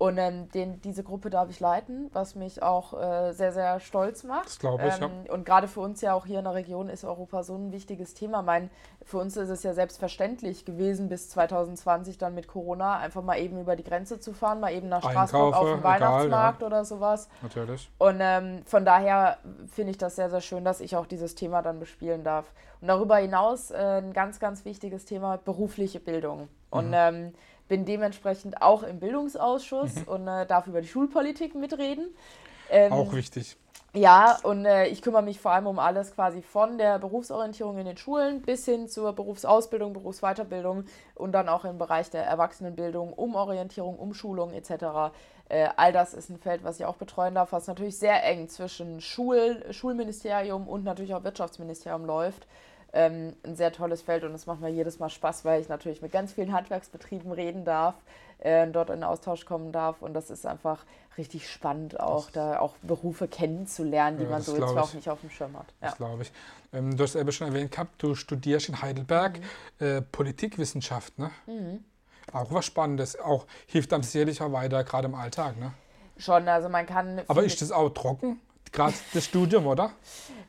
Und 0.00 0.16
ähm, 0.16 0.48
den, 0.52 0.80
diese 0.80 1.04
Gruppe 1.04 1.28
darf 1.28 1.50
ich 1.50 1.60
leiten, 1.60 2.08
was 2.14 2.34
mich 2.34 2.62
auch 2.62 2.98
äh, 2.98 3.32
sehr, 3.32 3.52
sehr 3.52 3.80
stolz 3.80 4.24
macht. 4.24 4.46
Das 4.46 4.58
glaube 4.58 4.88
ich, 4.88 4.98
ähm, 4.98 5.10
ja. 5.26 5.32
Und 5.34 5.44
gerade 5.44 5.68
für 5.68 5.80
uns 5.80 6.00
ja 6.00 6.14
auch 6.14 6.24
hier 6.24 6.38
in 6.38 6.46
der 6.46 6.54
Region 6.54 6.88
ist 6.88 7.04
Europa 7.04 7.42
so 7.42 7.54
ein 7.54 7.70
wichtiges 7.70 8.14
Thema. 8.14 8.40
Mein, 8.40 8.70
für 9.04 9.18
uns 9.18 9.36
ist 9.36 9.48
es 9.48 9.62
ja 9.62 9.72
selbstverständlich 9.72 10.64
gewesen, 10.64 11.08
bis 11.08 11.30
2020 11.30 12.18
dann 12.18 12.34
mit 12.34 12.46
Corona 12.46 12.98
einfach 12.98 13.22
mal 13.22 13.38
eben 13.38 13.60
über 13.60 13.74
die 13.74 13.82
Grenze 13.82 14.20
zu 14.20 14.32
fahren, 14.32 14.60
mal 14.60 14.72
eben 14.72 14.88
nach 14.88 15.02
Straßburg 15.02 15.54
auf 15.54 15.68
den 15.68 15.82
Weihnachtsmarkt 15.82 16.58
egal, 16.58 16.60
ja. 16.60 16.66
oder 16.66 16.84
sowas. 16.84 17.28
Natürlich. 17.42 17.90
Und 17.98 18.18
ähm, 18.20 18.62
von 18.66 18.84
daher 18.84 19.38
finde 19.72 19.92
ich 19.92 19.98
das 19.98 20.16
sehr, 20.16 20.30
sehr 20.30 20.40
schön, 20.40 20.64
dass 20.64 20.80
ich 20.80 20.96
auch 20.96 21.06
dieses 21.06 21.34
Thema 21.34 21.62
dann 21.62 21.80
bespielen 21.80 22.24
darf. 22.24 22.52
Und 22.80 22.88
darüber 22.88 23.16
hinaus 23.16 23.70
äh, 23.70 23.76
ein 23.76 24.12
ganz, 24.12 24.38
ganz 24.38 24.64
wichtiges 24.64 25.06
Thema, 25.06 25.38
berufliche 25.38 26.00
Bildung. 26.00 26.48
Und 26.70 26.88
mhm. 26.88 26.94
ähm, 26.94 27.34
bin 27.68 27.84
dementsprechend 27.84 28.60
auch 28.60 28.82
im 28.82 29.00
Bildungsausschuss 29.00 29.96
mhm. 29.96 30.02
und 30.06 30.28
äh, 30.28 30.44
darf 30.46 30.66
über 30.66 30.82
die 30.82 30.88
Schulpolitik 30.88 31.54
mitreden. 31.54 32.06
Ähm, 32.68 32.92
auch 32.92 33.12
wichtig. 33.12 33.56
Ja, 33.92 34.38
und 34.44 34.66
äh, 34.66 34.86
ich 34.86 35.02
kümmere 35.02 35.22
mich 35.22 35.40
vor 35.40 35.50
allem 35.50 35.66
um 35.66 35.80
alles 35.80 36.14
quasi 36.14 36.42
von 36.42 36.78
der 36.78 37.00
Berufsorientierung 37.00 37.76
in 37.76 37.86
den 37.86 37.96
Schulen 37.96 38.40
bis 38.40 38.64
hin 38.64 38.86
zur 38.86 39.12
Berufsausbildung, 39.14 39.92
Berufsweiterbildung 39.94 40.84
und 41.16 41.32
dann 41.32 41.48
auch 41.48 41.64
im 41.64 41.76
Bereich 41.76 42.08
der 42.08 42.24
Erwachsenenbildung, 42.24 43.12
Umorientierung, 43.12 43.98
Umschulung 43.98 44.52
etc. 44.52 45.12
Äh, 45.48 45.70
all 45.76 45.92
das 45.92 46.14
ist 46.14 46.30
ein 46.30 46.38
Feld, 46.38 46.62
was 46.62 46.78
ich 46.78 46.86
auch 46.86 46.96
betreuen 46.98 47.34
darf, 47.34 47.50
was 47.50 47.66
natürlich 47.66 47.98
sehr 47.98 48.22
eng 48.22 48.48
zwischen 48.48 49.00
Schul 49.00 49.64
Schulministerium 49.72 50.68
und 50.68 50.84
natürlich 50.84 51.12
auch 51.12 51.24
Wirtschaftsministerium 51.24 52.04
läuft 52.04 52.46
ähm, 52.92 53.34
ein 53.44 53.56
sehr 53.56 53.72
tolles 53.72 54.02
Feld 54.02 54.24
und 54.24 54.34
es 54.34 54.46
macht 54.46 54.60
mir 54.60 54.70
jedes 54.70 54.98
Mal 54.98 55.08
Spaß, 55.08 55.44
weil 55.44 55.60
ich 55.60 55.68
natürlich 55.68 56.02
mit 56.02 56.12
ganz 56.12 56.32
vielen 56.32 56.52
Handwerksbetrieben 56.52 57.32
reden 57.32 57.64
darf, 57.64 57.94
äh, 58.38 58.66
dort 58.66 58.90
in 58.90 59.04
Austausch 59.04 59.44
kommen 59.44 59.72
darf 59.72 60.02
und 60.02 60.14
das 60.14 60.30
ist 60.30 60.46
einfach 60.46 60.84
richtig 61.18 61.48
spannend, 61.48 62.00
auch 62.00 62.26
das 62.26 62.32
da 62.32 62.58
auch 62.60 62.74
Berufe 62.82 63.28
kennenzulernen, 63.28 64.18
die 64.18 64.24
ja, 64.24 64.30
man 64.30 64.42
so 64.42 64.56
jetzt 64.56 64.76
auch 64.76 64.94
nicht 64.94 65.08
auf 65.08 65.20
dem 65.20 65.30
Schirm 65.30 65.56
hat. 65.58 65.66
Ja. 65.80 65.88
Das 65.88 65.96
glaube 65.96 66.22
ich. 66.22 66.32
Ähm, 66.72 66.96
du 66.96 67.02
hast 67.04 67.14
eben 67.14 67.30
schon 67.32 67.48
erwähnt 67.48 67.72
gehabt, 67.72 68.02
du 68.02 68.14
studierst 68.14 68.68
in 68.68 68.80
Heidelberg 68.80 69.40
mhm. 69.78 69.86
äh, 69.86 70.02
Politikwissenschaft, 70.02 71.18
ne? 71.18 71.30
Mhm. 71.46 71.84
Auch 72.32 72.52
was 72.52 72.64
Spannendes, 72.64 73.18
auch 73.18 73.46
hilft 73.66 73.92
einem 73.92 74.04
sicherlich 74.04 74.40
auch 74.40 74.52
weiter, 74.52 74.84
gerade 74.84 75.08
im 75.08 75.14
Alltag, 75.14 75.58
ne? 75.58 75.72
Schon, 76.16 76.46
also 76.48 76.68
man 76.68 76.86
kann. 76.86 77.22
Aber 77.28 77.42
ist 77.42 77.62
das 77.62 77.72
auch 77.72 77.88
trocken? 77.90 78.40
Gerade 78.72 78.94
das 79.12 79.24
Studium, 79.24 79.66
oder? 79.66 79.92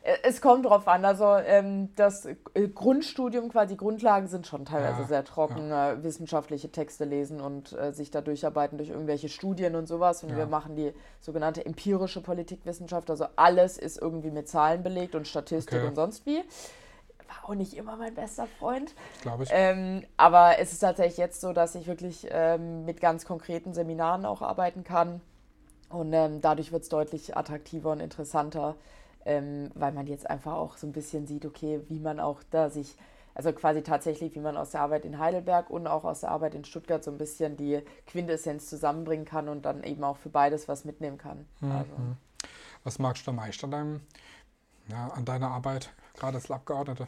Äh, 0.04 0.18
es 0.24 0.42
kommt 0.42 0.66
drauf 0.66 0.88
an. 0.88 1.06
Also 1.06 1.36
ähm, 1.36 1.90
das 1.96 2.26
äh, 2.26 2.68
Grundstudium, 2.68 3.50
quasi 3.50 3.76
Grundlagen 3.76 4.28
sind 4.28 4.48
schon 4.48 4.66
teilweise 4.66 5.02
ja, 5.02 5.08
sehr 5.08 5.24
trocken. 5.24 5.70
Ja. 5.70 5.92
Äh, 5.92 6.04
wissenschaftliche 6.04 6.72
Texte 6.72 7.06
lesen 7.06 7.42
und 7.42 7.74
äh, 7.74 7.94
sich 7.94 8.12
da 8.12 8.22
durcharbeiten 8.22 8.78
durch 8.78 8.90
irgendwelche 8.90 9.30
Studien 9.30 9.76
und 9.76 9.88
sowas. 9.88 10.24
Und 10.24 10.32
ja. 10.32 10.38
wir 10.38 10.46
machen 10.46 10.76
die 10.76 10.94
sogenannte 11.20 11.66
empirische 11.66 12.22
Politikwissenschaft. 12.22 13.10
Also 13.10 13.26
alles 13.36 13.78
ist 13.78 14.00
irgendwie 14.00 14.32
mit 14.32 14.48
Zahlen 14.48 14.84
belegt 14.84 15.16
und 15.16 15.28
Statistik 15.28 15.80
okay. 15.80 15.88
und 15.88 15.96
sonst 15.96 16.26
wie. 16.26 16.38
War 17.28 17.50
auch 17.50 17.56
nicht 17.56 17.76
immer 17.76 17.96
mein 17.96 18.14
bester 18.14 18.46
Freund. 18.60 18.94
Glaube 19.22 19.44
ich. 19.44 19.50
Ähm, 19.54 20.04
aber 20.18 20.60
es 20.60 20.74
ist 20.74 20.80
tatsächlich 20.80 21.18
jetzt 21.18 21.42
so, 21.42 21.54
dass 21.54 21.76
ich 21.76 21.88
wirklich 21.88 22.28
ähm, 22.30 22.84
mit 22.86 23.00
ganz 23.00 23.26
konkreten 23.26 23.74
Seminaren 23.74 24.26
auch 24.26 24.42
arbeiten 24.42 24.84
kann 24.84 25.22
und 25.94 26.14
ähm, 26.14 26.42
dadurch 26.42 26.72
wird 26.72 26.84
es 26.84 26.90
deutlich 26.90 27.36
attraktiver 27.36 27.92
und 27.92 28.00
interessanter, 28.00 28.76
ähm, 29.26 29.72
weil 29.76 29.92
man 29.92 30.08
jetzt 30.08 30.30
einfach 30.30 30.54
auch 30.54 30.78
so 30.78 30.88
ein 30.88 30.94
bisschen 30.94 31.28
sieht, 31.28 31.46
okay, 31.46 31.82
wie 31.88 32.00
man 32.00 32.20
auch 32.20 32.42
da 32.52 32.70
sich, 32.70 32.96
also 33.36 33.54
quasi 33.54 33.82
tatsächlich, 33.82 34.36
wie 34.36 34.40
man 34.40 34.58
aus 34.58 34.72
der 34.72 34.82
Arbeit 34.82 35.06
in 35.06 35.20
Heidelberg 35.20 35.70
und 35.70 35.88
auch 35.88 36.04
aus 36.04 36.22
der 36.22 36.32
Arbeit 36.32 36.56
in 36.56 36.66
Stuttgart 36.66 37.04
so 37.04 37.12
ein 37.12 37.18
bisschen 37.18 37.58
die 37.58 37.82
Quintessenz 38.08 38.70
zusammenbringen 38.70 39.26
kann 39.26 39.50
und 39.50 39.64
dann 39.64 39.84
eben 39.84 40.04
auch 40.04 40.18
für 40.18 40.30
beides 40.30 40.68
was 40.68 40.86
mitnehmen 40.86 41.18
kann. 41.18 41.46
Mhm. 41.60 41.72
Also. 41.72 41.94
Was 42.84 43.00
magst 43.00 43.28
du 43.28 43.32
am 43.32 43.38
meisten 43.38 43.66
an, 43.66 43.72
deinem, 43.72 44.02
ja, 44.90 45.08
an 45.10 45.26
deiner 45.26 45.52
Arbeit, 45.52 45.92
gerade 46.16 46.38
als 46.38 46.50
Abgeordnete? 46.50 47.08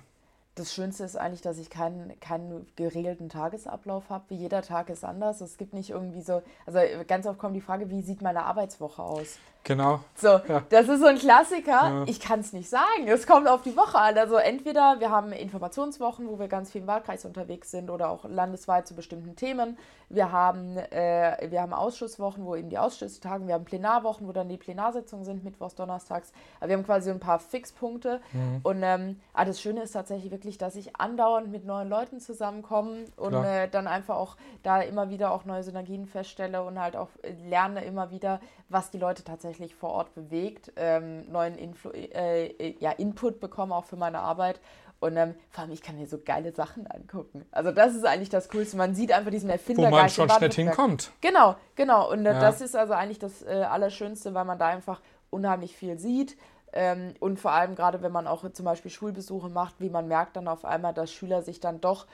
Das 0.56 0.74
Schönste 0.74 1.04
ist 1.04 1.16
eigentlich, 1.16 1.42
dass 1.42 1.58
ich 1.58 1.70
keinen, 1.70 2.20
keinen 2.20 2.68
geregelten 2.76 3.30
Tagesablauf 3.30 4.10
habe. 4.10 4.36
Jeder 4.36 4.62
Tag 4.62 4.90
ist 4.90 5.04
anders. 5.04 5.42
Es 5.42 5.58
gibt 5.58 5.74
nicht 5.74 5.90
irgendwie 5.90 6.22
so, 6.22 6.44
also 6.66 6.80
ganz 7.08 7.26
oft 7.26 7.40
kommt 7.40 7.56
die 7.56 7.62
Frage, 7.62 7.90
wie 7.90 8.02
sieht 8.02 8.22
meine 8.22 8.44
Arbeitswoche 8.46 9.02
aus? 9.02 9.40
Genau. 9.64 10.02
So, 10.16 10.28
ja. 10.28 10.62
das 10.70 10.90
ist 10.90 11.00
so 11.00 11.06
ein 11.06 11.18
Klassiker. 11.18 11.72
Ja. 11.72 12.04
Ich 12.06 12.20
kann 12.20 12.42
es 12.42 12.52
nicht 12.52 12.70
sagen. 12.70 13.08
Es 13.08 13.26
kommt 13.26 13.48
auf 13.48 13.62
die 13.62 13.76
Woche 13.78 13.98
an. 13.98 14.18
Also 14.18 14.36
entweder 14.36 15.00
wir 15.00 15.10
haben 15.10 15.32
Informationswochen, 15.32 16.28
wo 16.28 16.38
wir 16.38 16.50
ganz 16.50 16.72
viel 16.72 16.82
im 16.82 16.88
Wahlkreis 16.88 17.24
unterwegs 17.24 17.72
sind 17.72 17.90
oder 17.90 18.10
auch 18.10 18.26
landesweit 18.26 18.88
zu 18.88 18.94
bestimmten 18.94 19.38
Themen. 19.38 19.78
Wir 20.10 20.32
haben, 20.32 20.78
äh, 20.78 21.48
wir 21.50 21.62
haben 21.62 21.74
Ausschusswochen, 21.74 22.46
wo 22.46 22.56
eben 22.56 22.70
die 22.70 22.78
Ausschüsse 22.78 23.22
tagen. 23.22 23.48
Wir 23.48 23.56
haben 23.56 23.64
Plenarwochen, 23.64 24.28
wo 24.28 24.34
dann 24.34 24.50
die 24.50 24.58
Plenarsitzungen 24.58 25.24
sind, 25.24 25.44
mittwochs, 25.46 25.76
donnerstags. 25.76 26.34
Aber 26.60 26.70
wir 26.70 26.78
haben 26.78 26.86
quasi 26.86 27.06
so 27.08 27.12
ein 27.12 27.20
paar 27.22 27.40
Fixpunkte. 27.40 28.20
Mhm. 28.34 28.60
Und 28.64 28.84
ähm, 28.84 29.20
ah, 29.34 29.46
das 29.46 29.62
Schöne 29.62 29.84
ist 29.84 29.92
tatsächlich 29.94 30.32
wirklich, 30.32 30.58
dass 30.58 30.76
ich 30.76 30.98
andauernd 30.98 31.52
mit 31.52 31.66
neuen 31.66 31.90
Leuten 31.90 32.20
zusammenkomme 32.20 33.06
und 33.16 33.34
äh, 33.34 33.70
dann 33.70 33.88
einfach 33.88 34.18
auch 34.18 34.36
da 34.62 34.82
immer 34.82 35.10
wieder 35.10 35.32
auch 35.32 35.46
neue 35.46 35.64
Synergien 35.64 36.06
feststelle 36.06 36.64
und 36.64 36.80
halt 36.80 36.98
auch 36.98 37.10
äh, 37.22 37.34
lerne 37.50 37.84
immer 37.86 38.12
wieder, 38.12 38.42
was 38.70 38.92
die 38.92 38.98
Leute 38.98 39.24
tatsächlich 39.24 39.53
vor 39.76 39.92
Ort 39.92 40.14
bewegt, 40.16 40.72
ähm, 40.76 41.32
neuen 41.32 41.58
Influ 41.58 41.92
äh, 41.92 42.48
äh, 42.48 42.76
ja, 42.80 42.92
Input 42.92 43.40
bekomme 43.40 43.76
auch 43.76 43.86
für 43.86 43.96
meine 43.96 44.20
Arbeit 44.20 44.60
und 45.04 45.18
ähm, 45.18 45.36
vor 45.50 45.64
allem, 45.64 45.74
ich 45.74 45.82
kann 45.82 45.98
mir 45.98 46.08
so 46.08 46.18
geile 46.18 46.54
Sachen 46.54 46.88
angucken. 46.88 47.46
Also 47.52 47.72
das 47.72 47.94
ist 47.94 48.06
eigentlich 48.06 48.30
das 48.30 48.48
Coolste. 48.48 48.78
Man 48.78 48.96
sieht 48.96 49.12
einfach 49.12 49.32
diesen 49.32 49.50
Erfinder. 49.50 49.84
Wo 49.84 49.90
man 49.90 50.08
schon 50.08 50.30
schnell 50.30 50.50
hinkommt. 50.50 51.12
Genau, 51.20 51.58
genau. 51.76 52.10
Und 52.10 52.26
äh, 52.26 52.32
ja. 52.32 52.40
das 52.40 52.62
ist 52.62 52.74
also 52.74 52.94
eigentlich 52.94 53.20
das 53.20 53.42
äh, 53.42 53.66
Allerschönste, 53.70 54.34
weil 54.34 54.46
man 54.46 54.58
da 54.58 54.68
einfach 54.68 55.02
unheimlich 55.30 55.76
viel 55.76 56.00
sieht. 56.00 56.38
Ähm, 56.72 57.16
und 57.20 57.38
vor 57.38 57.52
allem 57.52 57.76
gerade, 57.76 58.02
wenn 58.02 58.14
man 58.14 58.28
auch 58.28 58.50
zum 58.54 58.64
Beispiel 58.64 58.90
Schulbesuche 58.90 59.50
macht, 59.50 59.76
wie 59.80 59.90
man 59.90 60.08
merkt 60.08 60.38
dann 60.38 60.48
auf 60.48 60.64
einmal, 60.64 60.94
dass 60.94 61.12
Schüler 61.12 61.42
sich 61.42 61.60
dann 61.60 61.82
doch, 61.82 62.08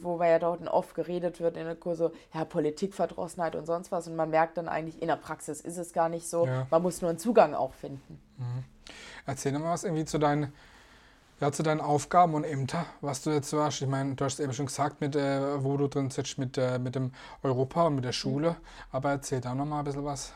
wo 0.00 0.22
ja 0.22 0.38
dort 0.38 0.66
oft 0.68 0.94
geredet 0.94 1.40
wird 1.40 1.56
in 1.56 1.64
der 1.64 1.76
Kurse, 1.76 2.12
ja, 2.34 2.44
Politikverdrossenheit 2.44 3.56
und 3.56 3.66
sonst 3.66 3.92
was. 3.92 4.08
Und 4.08 4.16
man 4.16 4.30
merkt 4.30 4.56
dann 4.56 4.68
eigentlich, 4.68 5.00
in 5.00 5.08
der 5.08 5.16
Praxis 5.16 5.60
ist 5.60 5.78
es 5.78 5.92
gar 5.92 6.08
nicht 6.08 6.28
so. 6.28 6.46
Ja. 6.46 6.66
Man 6.70 6.82
muss 6.82 7.00
nur 7.00 7.10
einen 7.10 7.18
Zugang 7.18 7.54
auch 7.54 7.74
finden. 7.74 8.20
Mhm. 8.38 8.64
Erzähl 9.26 9.52
mal 9.52 9.72
was 9.72 9.84
irgendwie 9.84 10.04
zu 10.04 10.18
deinen 10.18 10.52
ja, 11.40 11.52
zu 11.52 11.62
deinen 11.62 11.82
Aufgaben 11.82 12.32
und 12.34 12.44
Ämter, 12.44 12.86
was 13.02 13.22
du 13.22 13.30
jetzt 13.30 13.50
so 13.50 13.62
hast. 13.62 13.82
Ich 13.82 13.88
meine, 13.88 14.14
du 14.14 14.24
hast 14.24 14.40
eben 14.40 14.54
schon 14.54 14.66
gesagt, 14.66 15.02
mit, 15.02 15.14
äh, 15.16 15.62
wo 15.62 15.76
du 15.76 15.86
drin 15.86 16.10
sitzt 16.10 16.38
mit, 16.38 16.56
äh, 16.56 16.78
mit 16.78 16.94
dem 16.94 17.12
Europa 17.42 17.86
und 17.86 17.96
mit 17.96 18.06
der 18.06 18.12
Schule. 18.12 18.52
Mhm. 18.52 18.56
Aber 18.92 19.10
erzähl 19.10 19.40
da 19.40 19.54
noch 19.54 19.66
mal 19.66 19.80
ein 19.80 19.84
bisschen 19.84 20.04
was. 20.04 20.32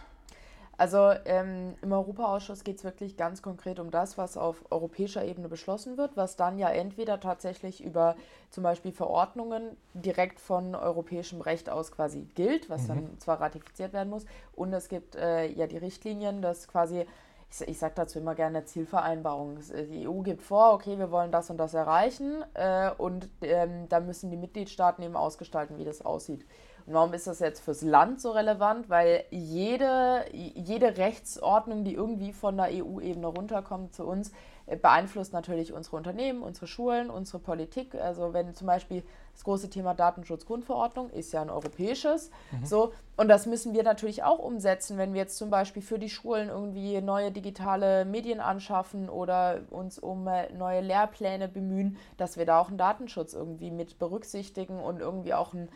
Also 0.80 1.12
ähm, 1.26 1.74
im 1.82 1.92
Europaausschuss 1.92 2.64
geht 2.64 2.78
es 2.78 2.84
wirklich 2.84 3.18
ganz 3.18 3.42
konkret 3.42 3.78
um 3.78 3.90
das, 3.90 4.16
was 4.16 4.38
auf 4.38 4.64
europäischer 4.70 5.22
Ebene 5.22 5.50
beschlossen 5.50 5.98
wird, 5.98 6.16
was 6.16 6.36
dann 6.36 6.56
ja 6.56 6.70
entweder 6.70 7.20
tatsächlich 7.20 7.84
über 7.84 8.16
zum 8.48 8.64
Beispiel 8.64 8.90
Verordnungen 8.90 9.76
direkt 9.92 10.40
von 10.40 10.74
europäischem 10.74 11.42
Recht 11.42 11.68
aus 11.68 11.92
quasi 11.92 12.22
gilt, 12.34 12.70
was 12.70 12.84
mhm. 12.84 12.88
dann 12.88 13.18
zwar 13.18 13.42
ratifiziert 13.42 13.92
werden 13.92 14.08
muss, 14.08 14.24
und 14.56 14.72
es 14.72 14.88
gibt 14.88 15.16
äh, 15.16 15.48
ja 15.48 15.66
die 15.66 15.76
Richtlinien, 15.76 16.40
dass 16.40 16.66
quasi 16.66 17.04
ich, 17.50 17.68
ich 17.68 17.78
sage 17.78 17.92
dazu 17.96 18.18
immer 18.18 18.34
gerne 18.34 18.64
Zielvereinbarung. 18.64 19.58
Äh, 19.74 19.84
die 19.84 20.08
EU 20.08 20.22
gibt 20.22 20.40
vor, 20.40 20.72
okay, 20.72 20.98
wir 20.98 21.10
wollen 21.10 21.30
das 21.30 21.50
und 21.50 21.58
das 21.58 21.74
erreichen 21.74 22.42
äh, 22.54 22.90
und 22.96 23.28
ähm, 23.42 23.86
da 23.90 24.00
müssen 24.00 24.30
die 24.30 24.38
Mitgliedstaaten 24.38 25.04
eben 25.04 25.16
ausgestalten, 25.16 25.76
wie 25.76 25.84
das 25.84 26.00
aussieht. 26.00 26.46
Warum 26.92 27.12
ist 27.14 27.26
das 27.26 27.38
jetzt 27.38 27.60
fürs 27.60 27.82
Land 27.82 28.20
so 28.20 28.32
relevant? 28.32 28.88
Weil 28.88 29.24
jede, 29.30 30.24
jede 30.32 30.96
Rechtsordnung, 30.96 31.84
die 31.84 31.94
irgendwie 31.94 32.32
von 32.32 32.56
der 32.56 32.68
EU-Ebene 32.70 33.26
runterkommt 33.26 33.94
zu 33.94 34.04
uns, 34.04 34.32
äh, 34.66 34.76
beeinflusst 34.76 35.32
natürlich 35.32 35.72
unsere 35.72 35.96
Unternehmen, 35.96 36.42
unsere 36.42 36.66
Schulen, 36.66 37.10
unsere 37.10 37.38
Politik. 37.38 37.94
Also 37.94 38.32
wenn 38.32 38.54
zum 38.54 38.66
Beispiel 38.66 39.02
das 39.32 39.44
große 39.44 39.70
Thema 39.70 39.94
Datenschutzgrundverordnung 39.94 41.10
ist 41.10 41.32
ja 41.32 41.42
ein 41.42 41.50
europäisches. 41.50 42.30
Mhm. 42.52 42.66
So, 42.66 42.92
und 43.16 43.28
das 43.28 43.46
müssen 43.46 43.74
wir 43.74 43.82
natürlich 43.82 44.22
auch 44.22 44.38
umsetzen, 44.38 44.98
wenn 44.98 45.12
wir 45.12 45.22
jetzt 45.22 45.36
zum 45.36 45.50
Beispiel 45.50 45.82
für 45.82 45.98
die 45.98 46.10
Schulen 46.10 46.48
irgendwie 46.48 47.00
neue 47.00 47.30
digitale 47.30 48.04
Medien 48.04 48.40
anschaffen 48.40 49.08
oder 49.08 49.60
uns 49.70 49.98
um 49.98 50.26
äh, 50.28 50.52
neue 50.52 50.80
Lehrpläne 50.80 51.48
bemühen, 51.48 51.96
dass 52.16 52.36
wir 52.36 52.46
da 52.46 52.60
auch 52.60 52.68
einen 52.68 52.78
Datenschutz 52.78 53.34
irgendwie 53.34 53.70
mit 53.70 53.98
berücksichtigen 53.98 54.80
und 54.80 55.00
irgendwie 55.00 55.34
auch 55.34 55.52
ein 55.52 55.68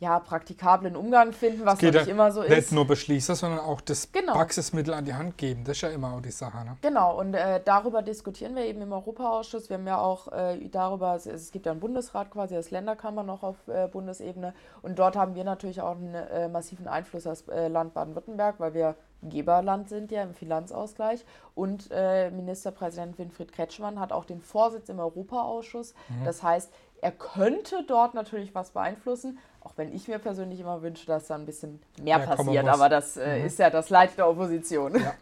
ja, 0.00 0.18
praktikablen 0.18 0.96
Umgang 0.96 1.32
finden, 1.32 1.64
was 1.64 1.80
nicht 1.80 2.08
immer 2.08 2.32
so 2.32 2.42
ist. 2.42 2.50
Nicht 2.50 2.72
nur 2.72 2.86
beschließen, 2.86 3.34
sondern 3.36 3.60
auch 3.60 3.80
das 3.80 4.10
genau. 4.10 4.32
Praxismittel 4.32 4.92
an 4.92 5.04
die 5.04 5.14
Hand 5.14 5.38
geben. 5.38 5.64
Das 5.64 5.76
ist 5.76 5.82
ja 5.82 5.90
immer 5.90 6.14
auch 6.14 6.20
die 6.20 6.32
Sache. 6.32 6.64
Ne? 6.64 6.76
Genau, 6.82 7.18
und 7.18 7.34
äh, 7.34 7.60
darüber 7.64 8.02
diskutieren 8.02 8.56
wir 8.56 8.64
eben 8.64 8.82
im 8.82 8.92
Europaausschuss. 8.92 9.70
Wir 9.70 9.78
haben 9.78 9.86
ja 9.86 9.98
auch 9.98 10.32
äh, 10.32 10.68
darüber, 10.68 11.14
es, 11.14 11.26
es, 11.26 11.52
gibt 11.52 11.66
ja 11.66 11.72
einen 11.72 11.80
Bundesrat 11.80 12.30
quasi, 12.30 12.54
das 12.54 12.70
Länderkammer 12.70 13.22
noch 13.22 13.42
auf 13.42 13.56
äh, 13.68 13.86
Bundesebene. 13.86 14.52
Und 14.82 14.98
dort 14.98 15.16
haben 15.16 15.34
wir 15.36 15.44
natürlich 15.44 15.80
auch 15.80 15.96
einen 15.96 16.14
äh, 16.14 16.48
massiven 16.48 16.88
Einfluss 16.88 17.26
als 17.26 17.46
äh, 17.48 17.68
Land 17.68 17.94
Baden-Württemberg, 17.94 18.56
weil 18.58 18.74
wir 18.74 18.96
Geberland 19.22 19.88
sind 19.88 20.10
ja 20.10 20.22
im 20.22 20.34
Finanzausgleich. 20.34 21.24
Und 21.54 21.88
äh, 21.90 22.30
Ministerpräsident 22.30 23.18
Winfried 23.18 23.52
Kretschmann 23.52 24.00
hat 24.00 24.12
auch 24.12 24.24
den 24.24 24.40
Vorsitz 24.40 24.88
im 24.88 24.98
Europaausschuss. 24.98 25.94
Mhm. 26.08 26.24
Das 26.24 26.42
heißt, 26.42 26.72
er 27.04 27.12
könnte 27.12 27.84
dort 27.86 28.14
natürlich 28.14 28.54
was 28.54 28.70
beeinflussen, 28.70 29.38
auch 29.60 29.74
wenn 29.76 29.94
ich 29.94 30.08
mir 30.08 30.18
persönlich 30.18 30.58
immer 30.58 30.80
wünsche, 30.80 31.04
dass 31.04 31.26
da 31.26 31.34
ein 31.34 31.44
bisschen 31.44 31.82
mehr 32.00 32.18
ja, 32.18 32.34
passiert. 32.34 32.66
Aber 32.66 32.88
das 32.88 33.18
äh, 33.18 33.40
mhm. 33.40 33.46
ist 33.46 33.58
ja 33.58 33.68
das 33.68 33.90
Leid 33.90 34.16
der 34.16 34.26
Opposition. 34.26 34.98
Ja. 34.98 35.12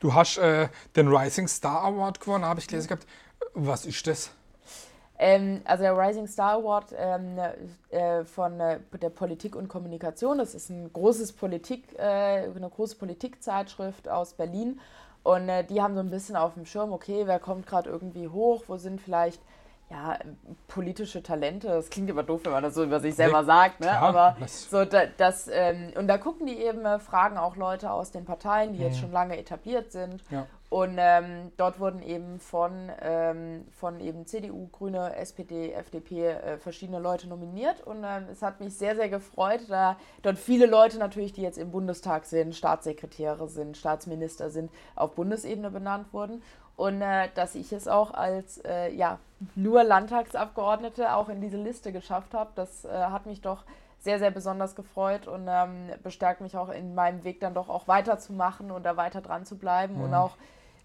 Du 0.00 0.14
hast 0.14 0.38
äh, 0.38 0.68
den 0.96 1.08
Rising 1.08 1.46
Star 1.46 1.84
Award 1.84 2.20
gewonnen, 2.20 2.46
habe 2.46 2.60
ich 2.60 2.66
gelesen 2.66 2.88
gehabt. 2.88 3.06
Was 3.52 3.84
ist 3.84 4.06
das? 4.06 4.30
Ähm, 5.18 5.60
also 5.64 5.82
der 5.82 5.98
Rising 5.98 6.26
Star 6.26 6.52
Award 6.52 6.94
ähm, 6.96 7.38
äh, 7.90 8.24
von 8.24 8.58
äh, 8.58 8.78
der 9.02 9.10
Politik 9.10 9.54
und 9.54 9.68
Kommunikation, 9.68 10.38
das 10.38 10.54
ist 10.54 10.70
ein 10.70 10.90
großes 10.90 11.32
Politik, 11.32 11.94
äh, 11.98 12.44
eine 12.44 12.70
große 12.70 12.96
Politikzeitschrift 12.96 14.08
aus 14.08 14.32
Berlin. 14.32 14.80
Und 15.24 15.50
äh, 15.50 15.62
die 15.64 15.82
haben 15.82 15.94
so 15.94 16.00
ein 16.00 16.08
bisschen 16.08 16.36
auf 16.36 16.54
dem 16.54 16.64
Schirm, 16.64 16.90
okay, 16.90 17.26
wer 17.26 17.38
kommt 17.38 17.66
gerade 17.66 17.90
irgendwie 17.90 18.28
hoch, 18.28 18.62
wo 18.66 18.78
sind 18.78 18.98
vielleicht 19.00 19.42
ja, 19.90 20.18
politische 20.66 21.22
Talente, 21.22 21.68
das 21.68 21.88
klingt 21.88 22.10
immer 22.10 22.22
doof, 22.22 22.42
wenn 22.44 22.52
man 22.52 22.62
das 22.62 22.74
so 22.74 22.84
über 22.84 23.00
sich 23.00 23.14
selber 23.14 23.44
sagt, 23.44 23.80
ne? 23.80 23.86
Klar, 23.86 24.02
aber 24.02 24.36
so 24.46 24.84
da, 24.84 25.06
das, 25.06 25.48
ähm, 25.50 25.92
und 25.96 26.08
da 26.08 26.18
gucken 26.18 26.46
die 26.46 26.58
eben, 26.58 26.84
äh, 26.84 26.98
fragen 26.98 27.38
auch 27.38 27.56
Leute 27.56 27.90
aus 27.90 28.10
den 28.10 28.26
Parteien, 28.26 28.74
die 28.74 28.80
mhm. 28.80 28.84
jetzt 28.84 28.98
schon 28.98 29.12
lange 29.12 29.38
etabliert 29.38 29.90
sind. 29.90 30.22
Ja. 30.30 30.46
Und 30.70 30.96
ähm, 30.98 31.50
dort 31.56 31.80
wurden 31.80 32.02
eben 32.02 32.38
von, 32.38 32.92
ähm, 33.00 33.64
von 33.72 34.00
eben 34.00 34.26
CDU, 34.26 34.68
Grüne, 34.70 35.16
SPD, 35.16 35.72
FDP 35.72 36.26
äh, 36.26 36.58
verschiedene 36.58 36.98
Leute 36.98 37.26
nominiert. 37.26 37.80
Und 37.80 38.04
ähm, 38.04 38.26
es 38.30 38.42
hat 38.42 38.60
mich 38.60 38.76
sehr, 38.76 38.94
sehr 38.94 39.08
gefreut, 39.08 39.62
da 39.68 39.96
dort 40.20 40.36
viele 40.36 40.66
Leute 40.66 40.98
natürlich, 40.98 41.32
die 41.32 41.40
jetzt 41.40 41.56
im 41.56 41.70
Bundestag 41.70 42.26
sind, 42.26 42.54
Staatssekretäre 42.54 43.48
sind, 43.48 43.78
Staatsminister 43.78 44.50
sind, 44.50 44.70
auf 44.94 45.14
Bundesebene 45.14 45.70
benannt 45.70 46.12
wurden 46.12 46.42
und 46.78 47.02
äh, 47.02 47.28
dass 47.34 47.56
ich 47.56 47.72
es 47.72 47.88
auch 47.88 48.14
als 48.14 48.58
äh, 48.64 48.94
ja, 48.94 49.18
nur 49.56 49.82
Landtagsabgeordnete 49.82 51.12
auch 51.12 51.28
in 51.28 51.40
diese 51.40 51.56
Liste 51.56 51.90
geschafft 51.90 52.34
habe, 52.34 52.50
das 52.54 52.84
äh, 52.84 52.88
hat 52.88 53.26
mich 53.26 53.40
doch 53.40 53.64
sehr, 53.98 54.20
sehr 54.20 54.30
besonders 54.30 54.76
gefreut 54.76 55.26
und 55.26 55.48
ähm, 55.48 55.90
bestärkt 56.04 56.40
mich 56.40 56.56
auch 56.56 56.68
in 56.68 56.94
meinem 56.94 57.24
Weg 57.24 57.40
dann 57.40 57.52
doch 57.52 57.68
auch 57.68 57.88
weiterzumachen 57.88 58.70
und 58.70 58.84
da 58.84 58.96
weiter 58.96 59.20
dran 59.20 59.44
zu 59.44 59.58
bleiben 59.58 59.96
mhm. 59.96 60.04
und 60.04 60.14
auch 60.14 60.36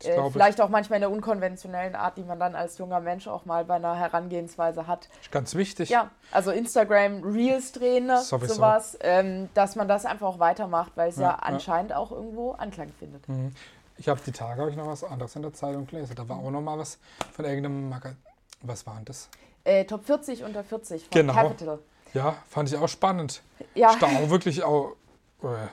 äh, 0.03 0.31
vielleicht 0.31 0.59
auch 0.61 0.69
manchmal 0.69 0.97
in 0.97 1.01
der 1.01 1.11
unkonventionellen 1.11 1.93
Art, 1.93 2.17
die 2.17 2.23
man 2.23 2.39
dann 2.39 2.55
als 2.55 2.79
junger 2.79 2.99
Mensch 2.99 3.27
auch 3.27 3.45
mal 3.45 3.63
bei 3.63 3.75
einer 3.75 3.95
Herangehensweise 3.95 4.87
hat. 4.87 5.09
Ganz 5.29 5.53
wichtig. 5.53 5.89
Ja, 5.89 6.09
also 6.31 6.49
Instagram 6.49 7.21
Reels 7.23 7.71
drehen, 7.71 8.09
Sowieso. 8.17 8.55
sowas, 8.55 8.97
ähm, 9.01 9.47
dass 9.53 9.75
man 9.75 9.87
das 9.87 10.05
einfach 10.07 10.25
auch 10.25 10.39
weitermacht, 10.39 10.93
weil 10.95 11.09
es 11.09 11.17
ja, 11.17 11.23
ja 11.23 11.35
anscheinend 11.35 11.91
ja. 11.91 11.97
auch 11.97 12.11
irgendwo 12.11 12.53
Anklang 12.53 12.89
findet. 12.97 13.29
Mhm. 13.29 13.53
Ich 14.03 14.09
habe 14.09 14.19
die 14.19 14.33
Tage 14.33 14.59
habe 14.59 14.69
ich 14.69 14.75
noch 14.75 14.87
was 14.87 15.01
anderes 15.05 15.33
in 15.37 15.43
der 15.43 15.53
Zeitung 15.53 15.87
gelesen. 15.87 16.13
Da 16.13 16.27
war 16.27 16.37
auch 16.37 16.51
noch 16.51 16.59
mal 16.59 16.77
was 16.77 16.99
von 17.31 17.45
irgendeinem 17.45 17.87
Magazin. 17.87 18.17
Was 18.61 18.85
war 18.85 18.95
denn 18.95 19.05
das? 19.05 19.29
Äh, 19.63 19.85
Top 19.85 20.05
40 20.05 20.43
unter 20.43 20.61
40 20.61 21.03
von 21.03 21.09
genau. 21.09 21.31
Capital. 21.31 21.79
Ja, 22.13 22.35
fand 22.49 22.67
ich 22.67 22.77
auch 22.77 22.89
spannend. 22.89 23.41
Ja. 23.75 23.93
Stau 23.93 24.29
wirklich 24.29 24.61
auch 24.61 24.97
äh, 25.41 25.67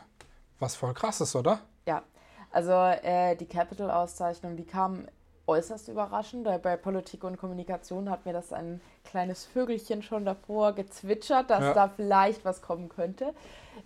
was 0.61 0.77
voll 0.77 0.95
krasses, 0.95 1.35
oder? 1.35 1.59
Ja, 1.89 2.05
also 2.53 2.71
äh, 2.71 3.35
die 3.35 3.47
Capital-Auszeichnung, 3.47 4.55
die 4.55 4.65
kam 4.65 5.09
äußerst 5.51 5.89
überraschend. 5.89 6.45
Bei 6.63 6.77
Politik 6.77 7.25
und 7.25 7.37
Kommunikation 7.37 8.09
hat 8.09 8.25
mir 8.25 8.33
das 8.33 8.53
ein 8.53 8.81
kleines 9.05 9.45
Vögelchen 9.45 10.03
schon 10.03 10.25
davor 10.25 10.73
gezwitschert, 10.73 11.51
dass 11.51 11.63
ja. 11.63 11.75
da 11.75 11.89
vielleicht 11.89 12.45
was 12.45 12.63
kommen 12.63 12.89
könnte. 12.89 13.35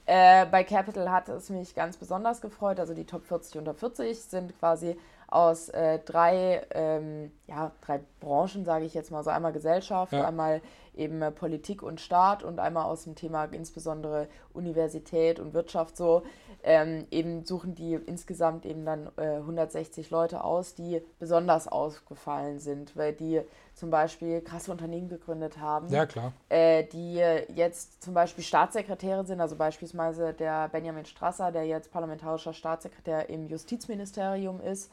Äh, 0.06 0.44
bei 0.46 0.62
Capital 0.64 1.10
hat 1.10 1.28
es 1.28 1.48
mich 1.48 1.74
ganz 1.74 1.96
besonders 1.96 2.40
gefreut. 2.40 2.78
Also 2.78 2.92
die 2.94 3.06
Top 3.06 3.24
40 3.24 3.58
unter 3.58 3.74
40 3.74 4.20
sind 4.20 4.58
quasi 4.58 4.96
aus 5.28 5.70
äh, 5.70 5.98
drei, 6.00 6.66
ähm, 6.70 7.32
ja, 7.46 7.72
drei 7.80 8.00
Branchen, 8.20 8.64
sage 8.64 8.84
ich 8.84 8.94
jetzt 8.94 9.10
mal 9.10 9.24
so. 9.24 9.30
Einmal 9.30 9.52
Gesellschaft, 9.52 10.12
ja. 10.12 10.26
einmal 10.26 10.60
eben 10.94 11.22
äh, 11.22 11.30
Politik 11.30 11.82
und 11.82 12.00
Staat 12.00 12.42
und 12.42 12.60
einmal 12.60 12.84
aus 12.84 13.04
dem 13.04 13.14
Thema 13.14 13.44
insbesondere 13.46 14.28
Universität 14.52 15.40
und 15.40 15.54
Wirtschaft 15.54 15.96
so. 15.96 16.22
Ähm, 16.66 17.06
eben 17.10 17.44
suchen 17.44 17.74
die 17.74 17.92
insgesamt 17.92 18.64
eben 18.64 18.86
dann 18.86 19.10
äh, 19.18 19.36
160 19.36 20.10
Leute 20.10 20.42
aus, 20.42 20.74
die 20.74 21.02
besonders 21.18 21.68
aufgefallen 21.68 22.58
sind, 22.58 22.96
weil 22.96 23.12
die 23.12 23.42
zum 23.74 23.90
Beispiel 23.90 24.40
krasse 24.40 24.70
Unternehmen 24.70 25.08
gegründet 25.08 25.58
haben. 25.58 25.90
Ja, 25.90 26.06
klar. 26.06 26.32
Äh, 26.48 26.84
die 26.84 27.16
jetzt 27.54 28.02
zum 28.02 28.14
Beispiel 28.14 28.42
Staatssekretäre 28.42 29.26
sind, 29.26 29.42
also 29.42 29.56
beispielsweise 29.56 30.32
der 30.32 30.68
Benjamin 30.68 31.04
Strasser, 31.04 31.52
der 31.52 31.66
jetzt 31.66 31.92
parlamentarischer 31.92 32.54
Staatssekretär 32.54 33.28
im 33.28 33.46
Justizministerium 33.46 34.62
ist. 34.62 34.90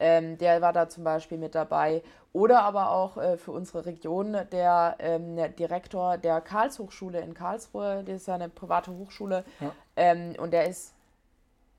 Ähm, 0.00 0.36
der 0.38 0.60
war 0.60 0.72
da 0.72 0.88
zum 0.88 1.04
Beispiel 1.04 1.38
mit 1.38 1.54
dabei. 1.54 2.02
Oder 2.32 2.62
aber 2.64 2.90
auch 2.90 3.16
äh, 3.16 3.36
für 3.36 3.52
unsere 3.52 3.86
Region 3.86 4.36
der 4.50 4.96
ähm, 4.98 5.36
Direktor 5.56 6.18
der 6.18 6.40
Karlshochschule 6.40 7.20
in 7.20 7.32
Karlsruhe, 7.32 8.02
das 8.04 8.16
ist 8.16 8.26
ja 8.26 8.34
eine 8.34 8.48
private 8.48 8.90
Hochschule. 8.90 9.44
Ja. 9.60 9.72
Ähm, 9.96 10.34
und 10.38 10.52
der 10.52 10.68
ist 10.68 10.92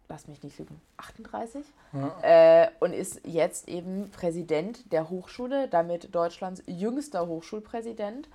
lass 0.07 0.27
mich 0.27 0.43
nicht 0.43 0.57
lügen, 0.59 0.79
38 0.97 1.65
ja. 1.93 2.63
äh, 2.63 2.69
und 2.79 2.93
ist 2.93 3.21
jetzt 3.23 3.67
eben 3.67 4.09
Präsident 4.11 4.91
der 4.91 5.09
Hochschule, 5.09 5.67
damit 5.67 6.13
Deutschlands 6.13 6.63
jüngster 6.67 7.27
Hochschulpräsident. 7.27 8.29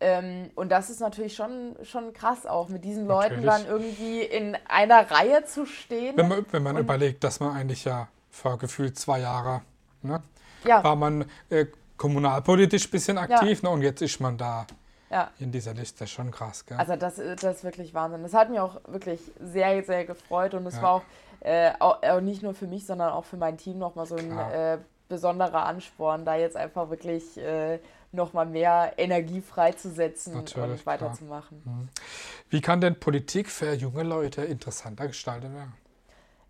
Ähm, 0.00 0.50
und 0.56 0.70
das 0.70 0.90
ist 0.90 1.00
natürlich 1.00 1.34
schon, 1.34 1.76
schon 1.84 2.12
krass 2.12 2.44
auch, 2.44 2.68
mit 2.68 2.84
diesen 2.84 3.06
Leuten 3.06 3.42
dann 3.42 3.66
irgendwie 3.66 4.20
in 4.22 4.56
einer 4.68 5.10
Reihe 5.10 5.44
zu 5.44 5.64
stehen. 5.64 6.16
Wenn 6.16 6.28
man, 6.28 6.46
wenn 6.50 6.62
man 6.62 6.76
überlegt, 6.76 7.22
dass 7.22 7.38
man 7.38 7.54
eigentlich 7.54 7.84
ja 7.84 8.08
vor 8.30 8.58
gefühlt 8.58 8.98
zwei 8.98 9.20
Jahren 9.20 9.62
ne, 10.02 10.22
ja. 10.64 10.82
war 10.82 10.96
man 10.96 11.26
äh, 11.50 11.66
kommunalpolitisch 11.96 12.88
ein 12.88 12.90
bisschen 12.90 13.18
aktiv 13.18 13.62
ja. 13.62 13.68
ne, 13.68 13.74
und 13.74 13.82
jetzt 13.82 14.02
ist 14.02 14.20
man 14.20 14.36
da 14.36 14.66
ja. 15.12 15.30
in 15.38 15.52
dieser 15.52 15.74
Liste. 15.74 16.06
Schon 16.06 16.30
krass, 16.30 16.66
gell? 16.66 16.78
Also 16.78 16.96
das, 16.96 17.16
das 17.16 17.56
ist 17.56 17.64
wirklich 17.64 17.94
Wahnsinn. 17.94 18.22
Das 18.22 18.34
hat 18.34 18.50
mich 18.50 18.58
auch 18.58 18.80
wirklich 18.86 19.20
sehr, 19.40 19.84
sehr 19.84 20.04
gefreut 20.04 20.54
und 20.54 20.66
es 20.66 20.76
ja. 20.76 20.82
war 20.82 20.90
auch, 20.92 21.02
äh, 21.40 21.72
auch, 21.78 22.02
auch, 22.02 22.20
nicht 22.20 22.42
nur 22.42 22.54
für 22.54 22.66
mich, 22.66 22.86
sondern 22.86 23.12
auch 23.12 23.24
für 23.24 23.36
mein 23.36 23.58
Team 23.58 23.78
nochmal 23.78 24.06
so 24.06 24.16
ein 24.16 24.36
äh, 24.36 24.78
besonderer 25.08 25.66
Ansporn, 25.66 26.24
da 26.24 26.36
jetzt 26.36 26.56
einfach 26.56 26.88
wirklich 26.88 27.36
äh, 27.38 27.78
nochmal 28.12 28.46
mehr 28.46 28.94
Energie 28.96 29.40
freizusetzen 29.40 30.34
Natürlich, 30.34 30.80
und 30.80 30.86
weiterzumachen. 30.86 31.62
Mhm. 31.64 31.88
Wie 32.48 32.60
kann 32.60 32.80
denn 32.80 32.98
Politik 32.98 33.50
für 33.50 33.72
junge 33.74 34.02
Leute 34.02 34.42
interessanter 34.42 35.06
gestaltet 35.06 35.52
werden? 35.52 35.74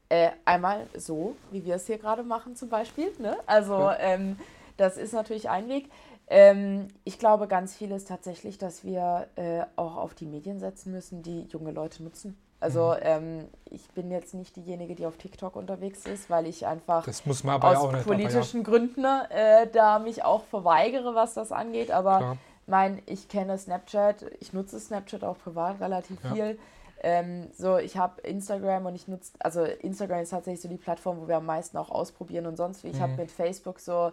Äh, 0.09 0.31
einmal 0.45 0.87
so, 0.95 1.37
wie 1.50 1.64
wir 1.64 1.76
es 1.76 1.87
hier 1.87 1.99
gerade 1.99 2.23
machen 2.23 2.54
zum 2.54 2.69
Beispiel. 2.69 3.12
Ne? 3.19 3.37
Also 3.47 3.75
ja. 3.75 3.99
ähm, 3.99 4.38
das 4.76 4.97
ist 4.97 5.12
natürlich 5.12 5.49
ein 5.49 5.69
Weg. 5.69 5.90
Ähm, 6.29 6.88
ich 7.05 7.19
glaube, 7.19 7.47
ganz 7.47 7.75
viel 7.75 7.91
ist 7.91 8.09
tatsächlich, 8.09 8.59
dass 8.59 8.85
wir 8.85 9.26
äh, 9.37 9.62
auch 9.76 9.97
auf 9.97 10.14
die 10.14 10.26
Medien 10.26 10.61
setzen 10.61 10.93
müssen, 10.93 11.23
die 11.23 11.43
junge 11.43 11.73
Leute 11.73 12.02
nutzen. 12.02 12.38
Also 12.62 12.91
mhm. 12.91 13.00
ähm, 13.02 13.49
ich 13.64 13.88
bin 13.91 14.11
jetzt 14.11 14.35
nicht 14.35 14.55
diejenige, 14.55 14.95
die 14.95 15.05
auf 15.05 15.17
TikTok 15.17 15.57
unterwegs 15.57 16.07
ist, 16.07 16.31
weil 16.31 16.47
ich 16.47 16.64
einfach 16.64 17.07
aus 17.07 17.93
ja 17.93 18.02
politischen 18.02 18.61
nicht, 18.61 18.69
ja. 18.69 18.73
Gründen 18.73 19.05
äh, 19.05 19.67
da 19.73 19.99
mich 19.99 20.25
auch 20.25 20.45
verweigere, 20.45 21.14
was 21.17 21.35
das 21.35 21.50
angeht. 21.50 21.91
Aber 21.91 22.37
mein, 22.67 23.02
ich 23.07 23.29
kenne 23.29 23.59
Snapchat, 23.59 24.25
ich 24.38 24.52
nutze 24.52 24.79
Snapchat 24.79 25.25
auch 25.25 25.38
privat 25.38 25.81
relativ 25.81 26.23
ja. 26.23 26.35
viel. 26.35 26.59
Ähm, 27.02 27.49
so, 27.52 27.79
ich 27.79 27.97
habe 27.97 28.21
Instagram 28.21 28.87
und 28.87 28.95
ich 28.95 29.09
nutze, 29.09 29.33
also 29.41 29.64
Instagram 29.64 30.21
ist 30.21 30.31
tatsächlich 30.31 30.62
so 30.62 30.69
die 30.69 30.76
Plattform, 30.76 31.21
wo 31.21 31.26
wir 31.26 31.38
am 31.38 31.47
meisten 31.47 31.76
auch 31.76 31.91
ausprobieren 31.91 32.47
und 32.47 32.57
sonst 32.57 32.85
wie. 32.85 32.88
Ich 32.88 32.99
mhm. 32.99 33.00
habe 33.00 33.12
mit 33.17 33.33
Facebook 33.33 33.81
so 33.81 34.12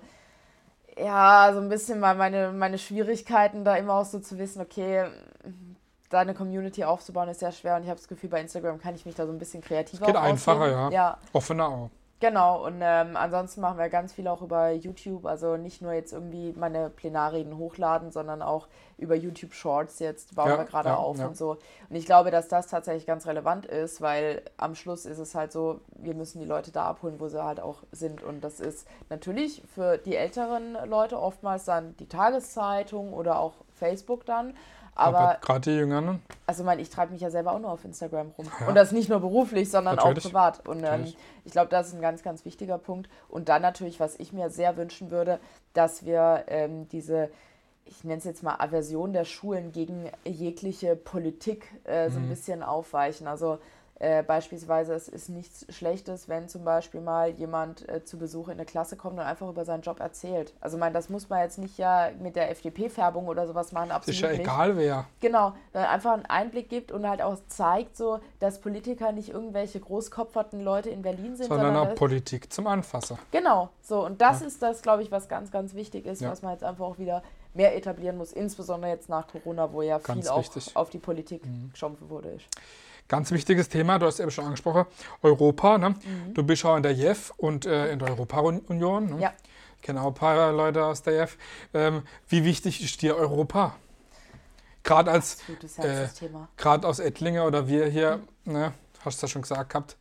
ja, 1.03 1.51
so 1.53 1.59
ein 1.59 1.69
bisschen 1.69 1.99
mal 1.99 2.15
meine, 2.15 2.51
meine 2.51 2.77
Schwierigkeiten, 2.77 3.63
da 3.63 3.75
immer 3.75 3.93
auch 3.93 4.05
so 4.05 4.19
zu 4.19 4.37
wissen, 4.37 4.61
okay, 4.61 5.05
deine 6.09 6.33
Community 6.33 6.83
aufzubauen 6.83 7.29
ist 7.29 7.39
sehr 7.39 7.51
schwer 7.51 7.75
und 7.75 7.83
ich 7.83 7.89
habe 7.89 7.99
das 7.99 8.07
Gefühl, 8.07 8.29
bei 8.29 8.41
Instagram 8.41 8.79
kann 8.79 8.95
ich 8.95 9.05
mich 9.05 9.15
da 9.15 9.25
so 9.25 9.31
ein 9.31 9.37
bisschen 9.37 9.61
kreativer 9.61 10.01
Es 10.01 10.07
geht 10.07 10.15
einfacher, 10.15 10.69
ja. 10.69 10.89
ja. 10.89 11.17
Offener 11.33 11.67
auch. 11.69 11.89
Genau, 12.21 12.65
und 12.65 12.81
ähm, 12.81 13.15
ansonsten 13.15 13.61
machen 13.61 13.77
wir 13.77 13.87
ganz 13.87 14.11
viel 14.11 14.27
auch 14.27 14.41
über 14.41 14.71
YouTube, 14.71 15.25
also 15.25 15.55
nicht 15.55 15.81
nur 15.81 15.93
jetzt 15.93 16.11
irgendwie 16.11 16.51
meine 16.51 16.89
Plenarreden 16.89 17.57
hochladen, 17.57 18.11
sondern 18.11 18.41
auch 18.41 18.67
über 18.97 19.15
YouTube 19.15 19.53
Shorts 19.53 19.99
jetzt 19.99 20.35
bauen 20.35 20.49
ja, 20.49 20.57
wir 20.57 20.65
gerade 20.65 20.89
ja, 20.89 20.95
auf 20.97 21.17
ja. 21.17 21.27
und 21.27 21.37
so. 21.37 21.51
Und 21.89 21.95
ich 21.95 22.05
glaube, 22.05 22.29
dass 22.29 22.49
das 22.49 22.67
tatsächlich 22.67 23.05
ganz 23.05 23.25
relevant 23.25 23.65
ist, 23.65 24.01
weil 24.01 24.41
am 24.57 24.75
Schluss 24.75 25.05
ist 25.05 25.17
es 25.19 25.33
halt 25.33 25.53
so, 25.53 25.79
wir 25.95 26.13
müssen 26.13 26.39
die 26.39 26.45
Leute 26.45 26.71
da 26.71 26.87
abholen, 26.87 27.21
wo 27.21 27.29
sie 27.29 27.41
halt 27.41 27.61
auch 27.61 27.83
sind. 27.93 28.21
Und 28.21 28.43
das 28.43 28.59
ist 28.59 28.85
natürlich 29.09 29.63
für 29.73 29.97
die 29.97 30.17
älteren 30.17 30.77
Leute 30.89 31.17
oftmals 31.21 31.63
dann 31.63 31.95
die 31.97 32.09
Tageszeitung 32.09 33.13
oder 33.13 33.39
auch 33.39 33.53
Facebook 33.75 34.25
dann. 34.25 34.55
Aber 34.99 35.37
gerade 35.41 35.61
die 35.61 35.77
Jüngeren. 35.77 36.21
Also, 36.45 36.63
ich 36.63 36.65
meine, 36.65 36.81
ich 36.81 36.89
treibe 36.89 37.11
mich 37.13 37.21
ja 37.21 37.29
selber 37.29 37.53
auch 37.53 37.59
nur 37.59 37.71
auf 37.71 37.83
Instagram 37.85 38.31
rum. 38.37 38.47
Ja. 38.59 38.67
Und 38.67 38.75
das 38.75 38.91
nicht 38.91 39.09
nur 39.09 39.19
beruflich, 39.19 39.69
sondern 39.69 39.95
natürlich. 39.95 40.25
auch 40.25 40.29
privat. 40.29 40.67
Und 40.67 40.83
ähm, 40.83 41.13
ich 41.45 41.51
glaube, 41.51 41.69
das 41.69 41.87
ist 41.87 41.95
ein 41.95 42.01
ganz, 42.01 42.23
ganz 42.23 42.45
wichtiger 42.45 42.77
Punkt. 42.77 43.09
Und 43.27 43.49
dann 43.49 43.61
natürlich, 43.61 43.99
was 43.99 44.19
ich 44.19 44.33
mir 44.33 44.49
sehr 44.49 44.77
wünschen 44.77 45.11
würde, 45.11 45.39
dass 45.73 46.05
wir 46.05 46.43
ähm, 46.47 46.87
diese, 46.89 47.29
ich 47.85 48.03
nenne 48.03 48.19
es 48.19 48.25
jetzt 48.25 48.43
mal 48.43 48.55
Aversion 48.59 49.13
der 49.13 49.25
Schulen 49.25 49.71
gegen 49.71 50.09
jegliche 50.25 50.95
Politik 50.95 51.71
äh, 51.85 52.09
so 52.09 52.17
ein 52.17 52.25
mhm. 52.25 52.29
bisschen 52.29 52.63
aufweichen. 52.63 53.27
Also, 53.27 53.59
äh, 53.99 54.23
beispielsweise, 54.23 54.93
es 54.93 55.09
ist 55.09 55.27
nichts 55.27 55.65
Schlechtes, 55.69 56.29
wenn 56.29 56.47
zum 56.47 56.63
Beispiel 56.63 57.01
mal 57.01 57.31
jemand 57.31 57.87
äh, 57.89 58.03
zu 58.05 58.17
Besuch 58.17 58.47
in 58.47 58.53
eine 58.53 58.65
Klasse 58.65 58.95
kommt 58.95 59.19
und 59.19 59.25
einfach 59.25 59.49
über 59.49 59.65
seinen 59.65 59.81
Job 59.81 59.99
erzählt. 59.99 60.53
Also, 60.61 60.77
ich 60.77 60.79
meine, 60.79 60.93
das 60.93 61.09
muss 61.09 61.27
man 61.27 61.41
jetzt 61.41 61.57
nicht 61.57 61.77
ja 61.77 62.09
mit 62.17 62.37
der 62.37 62.49
FDP-Färbung 62.49 63.27
oder 63.27 63.45
sowas 63.45 63.73
machen, 63.73 63.91
absolut 63.91 64.15
Ist 64.15 64.21
ja 64.21 64.29
nicht. 64.29 64.39
egal, 64.39 64.77
wer. 64.77 65.05
Genau, 65.19 65.53
einfach 65.73 66.13
einen 66.13 66.25
Einblick 66.27 66.69
gibt 66.69 66.93
und 66.93 67.07
halt 67.09 67.21
auch 67.21 67.37
zeigt, 67.49 67.97
so, 67.97 68.21
dass 68.39 68.61
Politiker 68.61 69.11
nicht 69.11 69.29
irgendwelche 69.29 69.81
großkopferten 69.81 70.61
Leute 70.61 70.89
in 70.89 71.01
Berlin 71.01 71.35
sind, 71.35 71.47
sondern, 71.47 71.73
sondern 71.73 71.91
auch 71.91 71.95
Politik 71.95 72.53
zum 72.53 72.67
Anfassen. 72.67 73.17
Genau, 73.31 73.67
so, 73.81 74.05
und 74.05 74.21
das 74.21 74.39
ja. 74.39 74.47
ist 74.47 74.61
das, 74.61 74.81
glaube 74.81 75.03
ich, 75.03 75.11
was 75.11 75.27
ganz, 75.27 75.51
ganz 75.51 75.73
wichtig 75.73 76.05
ist, 76.05 76.21
ja. 76.21 76.31
was 76.31 76.41
man 76.41 76.53
jetzt 76.53 76.63
einfach 76.63 76.85
auch 76.85 76.99
wieder 76.99 77.21
mehr 77.53 77.75
etablieren 77.75 78.17
muss, 78.17 78.31
insbesondere 78.31 78.91
jetzt 78.91 79.09
nach 79.09 79.27
Corona, 79.27 79.73
wo 79.73 79.81
ja 79.81 79.97
ganz 79.97 80.29
viel 80.29 80.29
auch 80.29 80.75
auf 80.75 80.89
die 80.89 80.99
Politik 80.99 81.45
mhm. 81.45 81.71
geschompfen 81.73 82.09
wurde. 82.09 82.29
Ist. 82.29 82.45
Ganz 83.09 83.31
wichtiges 83.31 83.69
Thema, 83.69 83.97
du 83.97 84.05
hast 84.05 84.19
eben 84.19 84.29
schon 84.29 84.45
angesprochen, 84.45 84.85
Europa. 85.23 85.79
Ne? 85.79 85.89
Mhm. 85.89 86.33
Du 86.35 86.43
bist 86.43 86.63
auch 86.63 86.77
in 86.77 86.83
der 86.83 86.93
JEF 86.93 87.33
und 87.37 87.65
äh, 87.65 87.91
in 87.91 87.97
der 87.97 88.09
Europa-Union. 88.09 89.15
Ne? 89.15 89.21
Ja. 89.21 89.33
Ich 89.77 89.81
kenne 89.81 90.01
auch 90.01 90.07
ein 90.07 90.13
paar 90.13 90.51
Leute 90.51 90.85
aus 90.85 91.01
der 91.01 91.13
JEF. 91.13 91.37
Ähm, 91.73 92.03
wie 92.27 92.45
wichtig 92.45 92.83
ist 92.83 93.01
dir 93.01 93.15
Europa? 93.15 93.75
Gerade 94.83 95.09
als 95.09 95.39
äh, 95.79 96.07
gerade 96.55 96.87
aus 96.87 96.99
Ettlinge 96.99 97.43
oder 97.43 97.67
wir 97.67 97.87
hier, 97.87 98.21
mhm. 98.45 98.53
ne, 98.53 98.73
hast 99.03 99.21
du 99.21 99.25
ja 99.25 99.31
schon 99.31 99.41
gesagt 99.41 99.71
gehabt, 99.71 99.97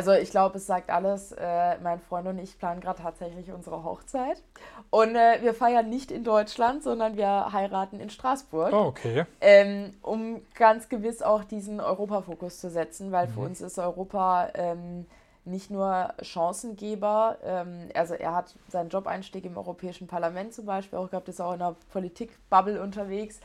also 0.00 0.12
ich 0.12 0.30
glaube, 0.30 0.56
es 0.56 0.66
sagt 0.66 0.88
alles. 0.88 1.32
Äh, 1.32 1.76
mein 1.82 2.00
Freund 2.00 2.26
und 2.26 2.38
ich 2.38 2.58
planen 2.58 2.80
gerade 2.80 3.02
tatsächlich 3.02 3.52
unsere 3.52 3.84
Hochzeit. 3.84 4.42
Und 4.88 5.14
äh, 5.14 5.42
wir 5.42 5.52
feiern 5.52 5.90
nicht 5.90 6.10
in 6.10 6.24
Deutschland, 6.24 6.82
sondern 6.82 7.18
wir 7.18 7.52
heiraten 7.52 8.00
in 8.00 8.08
Straßburg. 8.08 8.72
Oh, 8.72 8.86
okay. 8.86 9.26
Ähm, 9.42 9.92
um 10.00 10.40
ganz 10.54 10.88
gewiss 10.88 11.20
auch 11.20 11.44
diesen 11.44 11.80
Europafokus 11.80 12.60
zu 12.60 12.70
setzen, 12.70 13.12
weil 13.12 13.28
mhm. 13.28 13.32
für 13.32 13.40
uns 13.40 13.60
ist 13.60 13.78
Europa 13.78 14.48
ähm, 14.54 15.04
nicht 15.44 15.70
nur 15.70 16.14
Chancengeber. 16.22 17.36
Ähm, 17.44 17.90
also 17.94 18.14
er 18.14 18.34
hat 18.34 18.54
seinen 18.68 18.88
Jobeinstieg 18.88 19.44
im 19.44 19.58
Europäischen 19.58 20.06
Parlament 20.06 20.54
zum 20.54 20.64
Beispiel 20.64 20.98
auch 20.98 21.10
gehabt, 21.10 21.28
ist 21.28 21.42
auch 21.42 21.52
in 21.52 21.58
der 21.58 21.76
Politikbubble 21.92 22.80
unterwegs. 22.80 23.38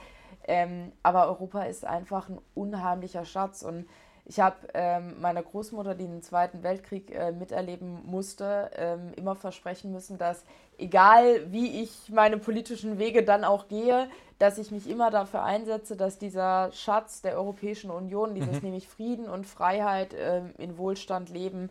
Ähm, 0.47 0.93
aber 1.03 1.27
Europa 1.27 1.63
ist 1.63 1.83
einfach 1.83 2.29
ein 2.29 2.39
unheimlicher 2.53 3.25
Schatz 3.25 3.61
und 3.61 3.87
ich 4.25 4.39
habe 4.39 4.55
ähm, 4.73 5.21
meiner 5.21 5.43
Großmutter, 5.43 5.93
die 5.93 6.07
den 6.07 6.23
Zweiten 6.23 6.63
Weltkrieg 6.63 7.13
äh, 7.13 7.31
miterleben 7.31 8.01
musste, 8.05 8.71
ähm, 8.75 9.13
immer 9.15 9.35
versprechen 9.35 9.91
müssen, 9.91 10.17
dass 10.17 10.43
egal 10.77 11.51
wie 11.51 11.83
ich 11.83 12.09
meine 12.09 12.39
politischen 12.39 12.97
Wege 12.97 13.23
dann 13.23 13.43
auch 13.43 13.67
gehe, 13.67 14.09
dass 14.39 14.57
ich 14.57 14.71
mich 14.71 14.89
immer 14.89 15.11
dafür 15.11 15.43
einsetze, 15.43 15.95
dass 15.95 16.17
dieser 16.17 16.71
Schatz 16.71 17.21
der 17.21 17.35
Europäischen 17.35 17.91
Union, 17.91 18.33
dieses 18.33 18.57
mhm. 18.57 18.63
nämlich 18.63 18.87
Frieden 18.87 19.29
und 19.29 19.45
Freiheit 19.45 20.13
äh, 20.13 20.41
in 20.57 20.77
Wohlstand 20.77 21.29
leben, 21.29 21.69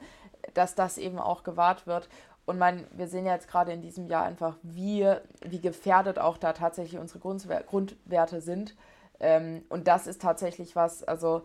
dass 0.55 0.77
das 0.77 0.97
eben 0.97 1.19
auch 1.19 1.43
gewahrt 1.43 1.87
wird. 1.87 2.09
Und 2.47 2.59
mein, 2.59 2.87
wir 2.93 3.09
sehen 3.09 3.27
ja 3.27 3.35
jetzt 3.35 3.49
gerade 3.49 3.73
in 3.73 3.83
diesem 3.83 4.07
Jahr 4.07 4.25
einfach, 4.25 4.57
wie, 4.62 5.11
wie 5.45 5.61
gefährdet 5.61 6.19
auch 6.19 6.37
da 6.37 6.53
tatsächlich 6.53 7.01
unsere 7.01 7.19
Grundwerte 7.19 8.40
sind. 8.40 8.77
Ähm, 9.19 9.62
und 9.69 9.88
das 9.88 10.07
ist 10.07 10.23
tatsächlich 10.23 10.77
was, 10.77 11.03
also 11.03 11.43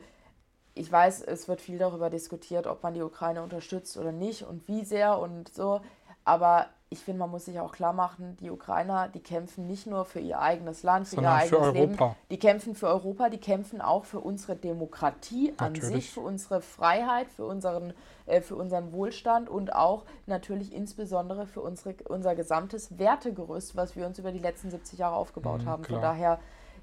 ich 0.80 0.89
weiß, 0.89 1.24
es 1.24 1.50
wird 1.50 1.60
viel 1.60 1.78
darüber 1.78 2.10
diskutiert, 2.10 2.65
ob 2.65 2.84
man 2.84 2.94
die 2.94 3.02
Ukraine 3.02 3.44
unterstützt 3.44 3.98
oder 3.98 4.13
nicht 4.13 4.44
und 4.44 4.65
wie 4.70 4.86
sehr 4.86 5.20
und 5.20 5.54
so. 5.54 5.82
Aber 6.24 6.68
ich 6.89 7.00
finde, 7.00 7.20
man 7.20 7.30
muss 7.30 7.46
sich 7.46 7.60
auch 7.60 7.74
klar 7.74 7.92
machen, 7.92 8.38
die 8.39 8.50
Ukrainer, 8.50 9.10
die 9.10 9.20
kämpfen 9.20 9.68
nicht 9.68 9.88
nur 9.88 10.06
für 10.06 10.22
ihr 10.22 10.39
eigenes 10.39 10.82
Land, 10.84 11.10
für 11.10 11.15
Sondern 11.15 11.34
ihr 11.34 11.38
eigenes 11.44 11.68
für 11.68 11.72
Leben. 11.74 11.98
Die 12.32 12.39
kämpfen 12.39 12.76
für 12.76 12.88
Europa, 12.88 13.30
die 13.30 13.39
kämpfen 13.39 13.82
auch 13.82 14.06
für 14.06 14.22
unsere 14.22 14.56
Demokratie 14.56 15.54
natürlich. 15.60 15.84
an 15.84 15.92
sich, 15.94 16.12
für 16.12 16.22
unsere 16.22 16.62
Freiheit, 16.62 17.28
für 17.30 17.46
unseren, 17.46 17.94
äh, 18.26 18.39
für 18.39 18.56
unseren 18.56 18.94
Wohlstand 18.94 19.50
und 19.50 19.76
auch 19.76 20.06
natürlich 20.28 20.74
insbesondere 20.74 21.46
für 21.46 21.62
unsere, 21.62 21.96
unser 22.08 22.36
gesamtes 22.36 22.98
Wertegerüst, 22.98 23.76
was 23.76 23.98
wir 23.98 24.08
uns 24.08 24.18
über 24.18 24.32
die 24.32 24.39
letzten 24.39 24.72
70 24.72 24.98
Jahre 24.98 25.18
aufgebaut 25.18 25.63
mhm, 25.63 25.68
haben. 25.68 25.84
Klar. 25.84 26.00
Von 26.00 26.02
daher 26.02 26.39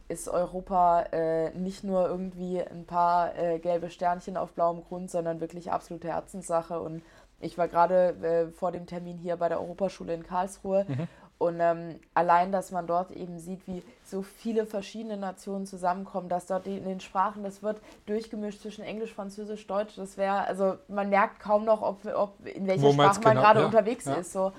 ist 0.09 0.29
Europa 0.29 1.03
äh, 1.12 1.51
nicht 1.51 1.85
nur 1.85 2.07
irgendwie 2.07 2.62
ein 2.62 2.85
paar 2.87 3.37
äh, 3.37 3.59
gelbe 3.59 3.90
Sternchen 3.90 4.37
auf 4.37 4.53
blauem 4.53 4.85
Grund, 4.85 5.11
sondern 5.11 5.40
wirklich 5.40 5.73
absolute 5.73 6.09
Herzenssache. 6.09 6.81
Und 6.81 7.03
ich 7.40 7.59
war 7.59 7.69
gerade 7.69 8.14
äh, 8.23 8.53
vor 8.53 8.73
dem 8.73 8.87
Termin 8.87 9.19
hier 9.19 9.37
bei 9.37 9.49
der 9.49 9.61
Europaschule 9.61 10.14
in 10.14 10.23
Karlsruhe. 10.25 10.87
Mhm. 10.88 11.09
Und 11.38 11.59
ähm, 11.61 12.01
allein, 12.14 12.51
dass 12.51 12.71
man 12.71 12.87
dort 12.87 13.11
eben 13.11 13.38
sieht, 13.38 13.66
wie 13.66 13.83
so 14.05 14.23
viele 14.23 14.64
verschiedene 14.64 15.19
Nationen 15.19 15.66
zusammenkommen, 15.66 16.31
dass 16.31 16.47
dort 16.47 16.66
in 16.66 16.85
den 16.85 17.01
Sprachen, 17.01 17.42
das 17.42 17.62
wird 17.62 17.83
durchgemischt 18.07 18.62
zwischen 18.62 18.85
Englisch, 18.85 19.12
Französisch, 19.12 19.66
Deutsch. 19.66 19.97
Das 19.97 20.16
wäre, 20.16 20.47
also 20.47 20.77
man 20.88 21.11
merkt 21.11 21.40
kaum 21.40 21.66
noch, 21.66 21.83
ob, 21.83 22.07
ob 22.07 22.47
in 22.47 22.66
welcher 22.66 22.90
Sprache 22.90 23.21
man 23.21 23.35
genau, 23.35 23.42
gerade 23.42 23.61
ja, 23.61 23.66
unterwegs 23.66 24.07
ja. 24.07 24.14
ist. 24.14 24.33
So. 24.33 24.53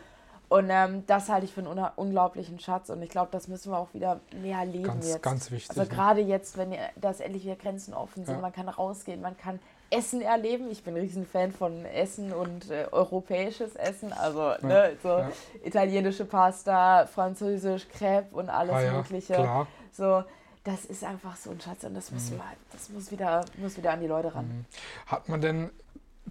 Und 0.49 0.69
ähm, 0.69 1.03
das 1.07 1.27
halte 1.27 1.45
ich 1.45 1.53
für 1.53 1.59
einen 1.59 1.89
unglaublichen 1.95 2.59
Schatz. 2.59 2.89
Und 2.89 3.01
ich 3.01 3.09
glaube, 3.09 3.29
das 3.31 3.49
müssen 3.49 3.71
wir 3.71 3.77
auch 3.77 3.93
wieder 3.93 4.21
mehr 4.41 4.63
leben 4.65 4.83
ganz, 4.83 5.07
jetzt. 5.07 5.21
Ganz 5.21 5.51
wichtig. 5.51 5.77
Also 5.77 5.89
gerade 5.89 6.21
jetzt, 6.21 6.57
wenn 6.57 6.73
das 6.95 7.19
endlich 7.19 7.43
wieder 7.43 7.57
Grenzen 7.57 7.93
offen 7.93 8.25
sind, 8.25 8.35
ja. 8.35 8.41
man 8.41 8.53
kann 8.53 8.69
rausgehen, 8.69 9.21
man 9.21 9.35
kann 9.37 9.59
Essen 9.89 10.21
erleben. 10.21 10.69
Ich 10.71 10.83
bin 10.83 10.95
ein 10.95 11.01
Riesenfan 11.01 11.51
von 11.51 11.85
Essen 11.85 12.31
und 12.31 12.69
äh, 12.71 12.87
europäisches 12.91 13.75
Essen, 13.75 14.13
also 14.13 14.39
ja, 14.39 14.57
ne, 14.61 14.97
so 15.01 15.09
ja. 15.09 15.31
italienische 15.63 16.25
Pasta, 16.25 17.05
französisch 17.07 17.87
Crepe 17.89 18.35
und 18.35 18.49
alles 18.49 18.75
ah, 18.75 18.91
Mögliche. 18.91 19.33
Klar. 19.33 19.67
So, 19.91 20.23
das 20.63 20.85
ist 20.85 21.03
einfach 21.03 21.35
so 21.35 21.51
ein 21.51 21.61
Schatz 21.61 21.83
und 21.83 21.93
das, 21.93 22.11
muss, 22.11 22.31
mhm. 22.31 22.41
das 22.71 22.89
muss, 22.89 23.11
wieder, 23.11 23.45
muss 23.57 23.77
wieder 23.77 23.91
an 23.93 24.01
die 24.01 24.07
Leute 24.07 24.33
ran. 24.33 24.45
Mhm. 24.45 24.65
Hat 25.05 25.29
man 25.29 25.41
denn, 25.41 25.69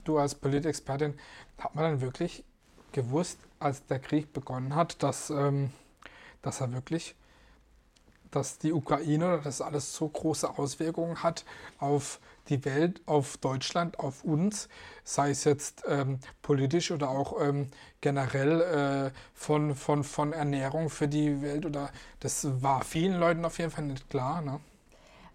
du 0.04 0.18
als 0.18 0.34
Politexpertin, 0.34 1.18
hat 1.58 1.74
man 1.74 1.84
dann 1.84 2.00
wirklich 2.02 2.44
gewusst, 2.92 3.38
als 3.58 3.86
der 3.86 3.98
Krieg 3.98 4.32
begonnen 4.32 4.74
hat, 4.74 5.02
dass, 5.02 5.30
ähm, 5.30 5.70
dass 6.42 6.60
er 6.60 6.72
wirklich, 6.72 7.14
dass 8.30 8.58
die 8.58 8.72
Ukraine, 8.72 9.40
dass 9.42 9.60
alles 9.60 9.94
so 9.94 10.08
große 10.08 10.58
Auswirkungen 10.58 11.22
hat 11.22 11.44
auf 11.78 12.20
die 12.48 12.64
Welt, 12.64 13.00
auf 13.06 13.36
Deutschland, 13.38 13.98
auf 13.98 14.24
uns, 14.24 14.68
sei 15.04 15.30
es 15.30 15.44
jetzt 15.44 15.84
ähm, 15.88 16.20
politisch 16.42 16.90
oder 16.90 17.10
auch 17.10 17.40
ähm, 17.40 17.70
generell 18.00 18.60
äh, 18.60 19.18
von, 19.34 19.74
von, 19.74 20.04
von 20.04 20.32
Ernährung 20.32 20.90
für 20.90 21.08
die 21.08 21.42
Welt 21.42 21.66
oder 21.66 21.90
das 22.20 22.62
war 22.62 22.84
vielen 22.84 23.18
Leuten 23.18 23.44
auf 23.44 23.58
jeden 23.58 23.70
Fall 23.70 23.84
nicht 23.84 24.08
klar. 24.10 24.42
Ne? 24.42 24.60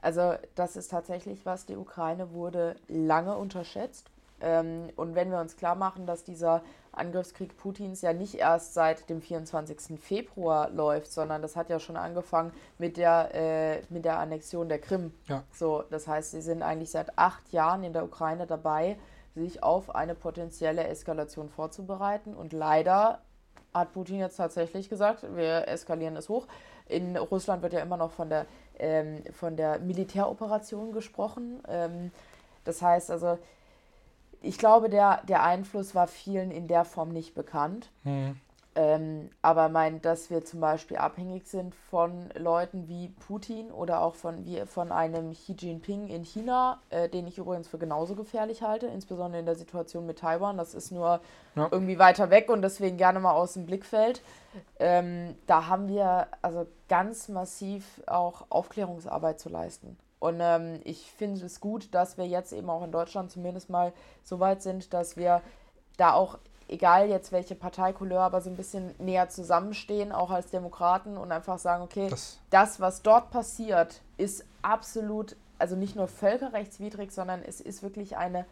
Also 0.02 0.36
das 0.56 0.76
ist 0.76 0.90
tatsächlich 0.90 1.46
was, 1.46 1.66
die 1.66 1.76
Ukraine 1.76 2.32
wurde 2.32 2.76
lange 2.88 3.36
unterschätzt. 3.36 4.10
Ähm, 4.42 4.90
und 4.96 5.16
wenn 5.16 5.30
wir 5.30 5.40
uns 5.40 5.56
klar 5.56 5.76
machen, 5.76 6.08
dass 6.08 6.24
dieser 6.24 6.64
Angriffskrieg 6.94 7.56
Putins 7.58 8.02
ja 8.02 8.12
nicht 8.14 8.36
erst 8.36 8.74
seit 8.74 9.10
dem 9.10 9.22
24. 9.22 10.00
Februar 10.00 10.70
läuft, 10.70 11.12
sondern 11.12 11.42
das 11.42 11.56
hat 11.56 11.70
ja 11.70 11.80
schon 11.80 11.96
angefangen 11.96 12.52
mit 12.78 12.98
der, 12.98 13.30
äh, 13.34 13.82
mit 13.90 14.04
der 14.04 14.20
Annexion 14.20 14.68
der 14.68 14.80
Krim. 14.80 15.14
Ja. 15.28 15.44
So, 15.54 15.84
das 15.90 16.08
heißt, 16.08 16.32
sie 16.32 16.42
sind 16.42 16.64
eigentlich 16.64 16.92
seit 16.92 17.18
acht 17.18 17.52
Jahren 17.54 17.84
in 17.84 17.94
der 17.94 18.04
Ukraine 18.04 18.46
dabei, 18.46 18.98
sich 19.36 19.64
auf 19.64 19.96
eine 19.96 20.16
potenzielle 20.16 20.86
Eskalation 20.88 21.50
vorzubereiten. 21.50 22.34
Und 22.34 22.52
leider 22.52 23.22
hat 23.74 23.94
Putin 23.94 24.20
jetzt 24.20 24.36
tatsächlich 24.36 24.90
gesagt, 24.90 25.26
wir 25.36 25.68
eskalieren 25.70 26.18
es 26.18 26.28
hoch. 26.28 26.48
In 26.88 27.16
Russland 27.16 27.62
wird 27.62 27.72
ja 27.72 27.80
immer 27.80 27.96
noch 27.96 28.12
von 28.12 28.30
der, 28.30 28.46
ähm, 28.78 29.24
von 29.32 29.56
der 29.56 29.80
Militäroperation 29.80 30.92
gesprochen. 30.92 31.64
Ähm, 31.70 32.12
das 32.66 32.82
heißt 32.82 33.12
also, 33.12 33.38
ich 34.42 34.58
glaube, 34.58 34.90
der, 34.90 35.22
der 35.28 35.44
Einfluss 35.44 35.96
war 35.96 36.08
vielen 36.08 36.52
in 36.52 36.68
der 36.68 36.86
Form 36.86 37.10
nicht 37.10 37.36
bekannt. 37.36 37.90
Hm. 38.04 38.36
Ähm, 38.74 39.30
aber 39.42 39.68
mein, 39.68 40.02
dass 40.02 40.30
wir 40.30 40.46
zum 40.46 40.62
Beispiel 40.62 40.96
abhängig 40.96 41.46
sind 41.46 41.76
von 41.76 42.30
Leuten 42.38 42.88
wie 42.88 43.10
Putin 43.10 43.70
oder 43.70 44.02
auch 44.02 44.16
von, 44.16 44.46
wie, 44.46 44.66
von 44.66 44.94
einem 44.94 45.34
Xi 45.34 45.58
Jinping 45.60 46.08
in 46.08 46.24
China, 46.24 46.80
äh, 46.90 47.10
den 47.10 47.28
ich 47.28 47.38
übrigens 47.38 47.68
für 47.68 47.78
genauso 47.78 48.16
gefährlich 48.16 48.62
halte, 48.62 48.88
insbesondere 48.88 49.42
in 49.42 49.46
der 49.46 49.56
Situation 49.56 50.06
mit 50.06 50.20
Taiwan. 50.20 50.58
Das 50.58 50.74
ist 50.74 50.90
nur 50.90 51.20
ja. 51.56 51.68
irgendwie 51.70 52.00
weiter 52.00 52.30
weg 52.30 52.50
und 52.50 52.62
deswegen 52.62 52.96
gerne 52.96 53.20
mal 53.20 53.34
aus 53.34 53.54
dem 53.54 53.66
Blickfeld. 53.66 54.22
Ähm, 54.80 55.36
da 55.48 55.68
haben 55.68 55.90
wir 55.90 56.28
also 56.42 56.66
ganz 56.88 57.28
massiv 57.28 58.02
auch 58.08 58.46
Aufklärungsarbeit 58.50 59.38
zu 59.42 59.50
leisten. 59.50 59.98
Und 60.22 60.38
ähm, 60.40 60.82
ich 60.84 61.12
finde 61.12 61.44
es 61.44 61.60
gut, 61.60 61.96
dass 61.96 62.20
wir 62.20 62.28
jetzt 62.28 62.54
eben 62.54 62.70
auch 62.70 62.84
in 62.84 62.92
Deutschland 62.92 63.32
zumindest 63.32 63.72
mal 63.72 63.92
so 64.24 64.40
weit 64.40 64.62
sind, 64.62 64.94
dass 64.94 65.18
wir 65.18 65.42
da 65.98 66.14
auch, 66.14 66.38
egal 66.68 67.10
jetzt 67.10 67.32
welche 67.32 67.56
Parteikouleur, 67.56 68.22
aber 68.22 68.40
so 68.40 68.52
ein 68.52 68.56
bisschen 68.56 68.94
näher 69.00 69.30
zusammenstehen, 69.30 70.12
auch 70.12 70.30
als 70.30 70.52
Demokraten 70.52 71.18
und 71.18 71.32
einfach 71.32 71.58
sagen, 71.58 71.82
okay, 71.82 72.08
das, 72.08 72.40
das 72.52 72.80
was 72.80 73.02
dort 73.02 73.32
passiert, 73.32 74.02
ist 74.18 74.46
absolut, 74.62 75.36
also 75.58 75.76
nicht 75.76 75.96
nur 75.96 76.08
völkerrechtswidrig, 76.08 77.12
sondern 77.12 77.42
es 77.42 77.60
ist 77.60 77.82
wirklich 77.82 78.16
eine, 78.16 78.46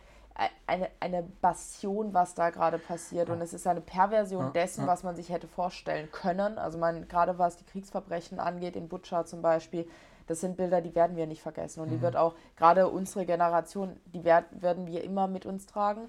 eine, 0.65 0.89
eine 0.99 1.21
Bastion, 1.21 2.15
was 2.15 2.33
da 2.33 2.49
gerade 2.49 2.79
passiert. 2.79 3.29
Und 3.29 3.41
es 3.41 3.53
ist 3.53 3.67
eine 3.67 3.81
Perversion 3.81 4.45
ja, 4.45 4.49
dessen, 4.49 4.81
ja. 4.81 4.87
was 4.87 5.03
man 5.03 5.15
sich 5.15 5.29
hätte 5.29 5.47
vorstellen 5.47 6.11
können. 6.11 6.57
Also 6.57 6.79
man, 6.79 7.07
gerade 7.07 7.37
was 7.37 7.57
die 7.57 7.65
Kriegsverbrechen 7.65 8.39
angeht, 8.39 8.75
in 8.75 8.89
Butscha 8.89 9.25
zum 9.25 9.43
Beispiel, 9.43 9.87
das 10.29 10.41
sind 10.41 10.57
Bilder, 10.57 10.79
die 10.79 10.93
werden 10.93 11.17
wir 11.17 11.25
nicht 11.25 11.41
vergessen. 11.41 11.81
Und 11.81 11.87
mhm. 11.87 11.93
die 11.93 12.01
wird 12.01 12.15
auch, 12.15 12.35
gerade 12.55 12.87
unsere 12.87 13.25
Generation, 13.25 13.99
die 14.05 14.23
werd, 14.23 14.45
werden 14.51 14.85
wir 14.85 15.03
immer 15.03 15.27
mit 15.27 15.47
uns 15.47 15.65
tragen. 15.65 16.07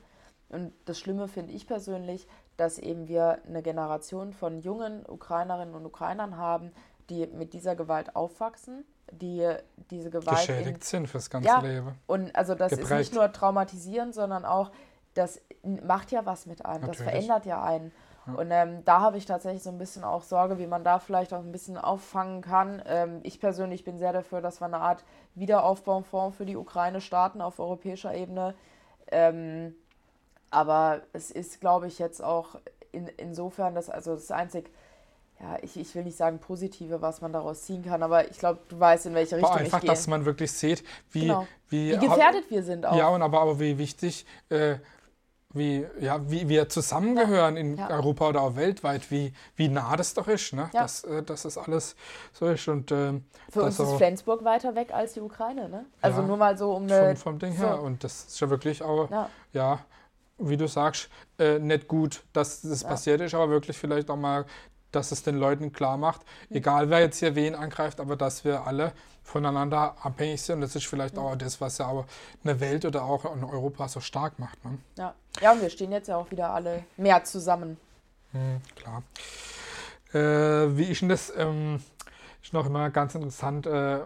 Und 0.50 0.74
das 0.84 0.98
Schlimme 0.98 1.26
finde 1.26 1.54
ich 1.54 1.66
persönlich, 1.66 2.28
dass 2.58 2.78
eben 2.78 3.08
wir 3.08 3.38
eine 3.48 3.62
Generation 3.62 4.34
von 4.34 4.60
jungen 4.60 5.06
Ukrainerinnen 5.08 5.74
und 5.74 5.86
Ukrainern 5.86 6.36
haben, 6.36 6.70
die 7.08 7.26
mit 7.28 7.54
dieser 7.54 7.74
Gewalt 7.76 8.14
aufwachsen, 8.14 8.84
die 9.10 9.48
diese 9.90 10.10
Gewalt 10.10 10.36
geschädigt 10.36 10.76
in, 10.76 10.82
sind 10.82 11.08
fürs 11.08 11.30
ganze 11.30 11.48
ja, 11.48 11.60
Leben. 11.60 11.94
Und 12.06 12.36
also 12.36 12.54
das 12.54 12.72
Geprägt. 12.72 12.90
ist 12.90 12.98
nicht 12.98 13.14
nur 13.14 13.32
traumatisierend, 13.32 14.14
sondern 14.14 14.44
auch 14.44 14.70
das 15.14 15.40
macht 15.62 16.12
ja 16.12 16.26
was 16.26 16.44
mit 16.44 16.66
einem, 16.66 16.82
Natürlich. 16.82 16.98
das 16.98 17.08
verändert 17.08 17.46
ja 17.46 17.62
einen. 17.62 17.90
Und 18.26 18.50
ähm, 18.50 18.84
da 18.84 19.00
habe 19.00 19.16
ich 19.16 19.26
tatsächlich 19.26 19.62
so 19.62 19.70
ein 19.70 19.78
bisschen 19.78 20.04
auch 20.04 20.22
Sorge, 20.22 20.58
wie 20.58 20.66
man 20.66 20.84
da 20.84 20.98
vielleicht 20.98 21.32
auch 21.32 21.40
ein 21.40 21.52
bisschen 21.52 21.78
auffangen 21.78 22.42
kann. 22.42 22.82
Ähm, 22.86 23.20
ich 23.22 23.40
persönlich 23.40 23.84
bin 23.84 23.98
sehr 23.98 24.12
dafür, 24.12 24.40
dass 24.40 24.60
wir 24.60 24.66
eine 24.66 24.78
Art 24.78 25.04
Wiederaufbaufonds 25.34 26.36
für 26.36 26.46
die 26.46 26.56
Ukraine 26.56 27.00
starten 27.00 27.40
auf 27.40 27.58
europäischer 27.58 28.14
Ebene. 28.14 28.54
Ähm, 29.10 29.74
aber 30.50 31.00
es 31.12 31.30
ist, 31.30 31.60
glaube 31.60 31.86
ich, 31.86 31.98
jetzt 31.98 32.22
auch 32.22 32.56
in, 32.92 33.08
insofern, 33.16 33.74
dass 33.74 33.88
also 33.88 34.14
das 34.14 34.30
einzig 34.30 34.70
ja, 35.40 35.56
ich, 35.62 35.78
ich 35.78 35.94
will 35.94 36.04
nicht 36.04 36.18
sagen 36.18 36.38
positive, 36.38 37.00
was 37.00 37.22
man 37.22 37.32
daraus 37.32 37.62
ziehen 37.62 37.82
kann, 37.82 38.02
aber 38.02 38.30
ich 38.30 38.38
glaube, 38.38 38.60
du 38.68 38.78
weißt, 38.78 39.06
in 39.06 39.14
welche 39.14 39.36
Richtung 39.36 39.50
aber 39.50 39.60
einfach, 39.60 39.78
ich 39.78 39.82
gehe. 39.82 39.90
dass 39.90 40.06
man 40.06 40.26
wirklich 40.26 40.52
sieht, 40.52 40.84
wie, 41.12 41.22
genau. 41.22 41.46
wie, 41.70 41.92
wie 41.92 42.06
gefährdet 42.06 42.50
wir 42.50 42.62
sind 42.62 42.84
auch. 42.84 42.94
Ja, 42.94 43.08
und 43.08 43.22
aber, 43.22 43.40
aber 43.40 43.58
wie 43.58 43.78
wichtig 43.78 44.26
äh, 44.50 44.76
wie, 45.52 45.86
ja, 46.00 46.30
wie 46.30 46.48
wir 46.48 46.68
zusammengehören 46.68 47.56
in 47.56 47.76
ja. 47.76 47.90
Europa 47.90 48.28
oder 48.28 48.42
auch 48.42 48.56
weltweit, 48.56 49.10
wie, 49.10 49.32
wie 49.56 49.68
nah 49.68 49.96
das 49.96 50.14
doch 50.14 50.28
ist, 50.28 50.52
ne? 50.52 50.70
Ja. 50.72 50.82
dass, 50.82 51.04
äh, 51.04 51.22
dass 51.22 51.42
das 51.42 51.58
alles 51.58 51.96
so 52.32 52.46
ist. 52.46 52.68
Und, 52.68 52.92
äh, 52.92 53.20
Für 53.50 53.64
uns 53.64 53.80
ist 53.80 53.92
Flensburg 53.94 54.44
weiter 54.44 54.74
weg 54.74 54.92
als 54.92 55.14
die 55.14 55.20
Ukraine, 55.20 55.68
ne? 55.68 55.86
Also 56.00 56.20
ja, 56.20 56.26
nur 56.26 56.36
mal 56.36 56.56
so 56.56 56.72
um 56.72 56.84
eine... 56.84 57.16
Vom, 57.16 57.16
vom 57.16 57.38
Ding 57.40 57.56
so. 57.56 57.64
her. 57.64 57.82
Und 57.82 58.04
das 58.04 58.24
ist 58.26 58.40
ja 58.40 58.48
wirklich 58.48 58.82
auch, 58.82 59.08
ja, 59.52 59.80
wie 60.38 60.56
du 60.56 60.66
sagst, 60.66 61.10
äh, 61.38 61.58
nicht 61.58 61.86
gut, 61.88 62.22
dass 62.32 62.62
das 62.62 62.84
passiert 62.84 63.20
ist, 63.20 63.34
aber 63.34 63.50
wirklich 63.50 63.76
vielleicht 63.76 64.10
auch 64.10 64.16
mal 64.16 64.46
dass 64.92 65.12
es 65.12 65.22
den 65.22 65.36
Leuten 65.36 65.72
klar 65.72 65.96
macht, 65.96 66.22
egal 66.50 66.90
wer 66.90 67.00
jetzt 67.00 67.18
hier 67.18 67.34
wen 67.34 67.54
angreift, 67.54 68.00
aber 68.00 68.16
dass 68.16 68.44
wir 68.44 68.66
alle 68.66 68.92
voneinander 69.22 69.96
abhängig 70.02 70.42
sind. 70.42 70.56
Und 70.56 70.60
das 70.62 70.76
ist 70.76 70.86
vielleicht 70.86 71.16
auch 71.16 71.36
das, 71.36 71.60
was 71.60 71.78
ja 71.78 71.86
auch 71.86 72.04
eine 72.42 72.58
Welt 72.60 72.84
oder 72.84 73.04
auch 73.04 73.32
in 73.34 73.44
Europa 73.44 73.88
so 73.88 74.00
stark 74.00 74.38
macht. 74.38 74.62
Ne? 74.64 74.78
Ja. 74.98 75.14
ja, 75.40 75.52
und 75.52 75.62
wir 75.62 75.70
stehen 75.70 75.92
jetzt 75.92 76.08
ja 76.08 76.16
auch 76.16 76.30
wieder 76.30 76.50
alle 76.50 76.84
mehr 76.96 77.22
zusammen. 77.24 77.76
Mhm, 78.32 78.60
klar. 78.74 79.02
Äh, 80.12 80.76
wie 80.76 80.84
ist 80.84 81.02
denn 81.02 81.08
das? 81.08 81.32
Ähm, 81.36 81.82
ist 82.42 82.52
noch 82.52 82.66
immer 82.66 82.90
ganz 82.90 83.14
interessant. 83.14 83.66
Äh, 83.66 84.00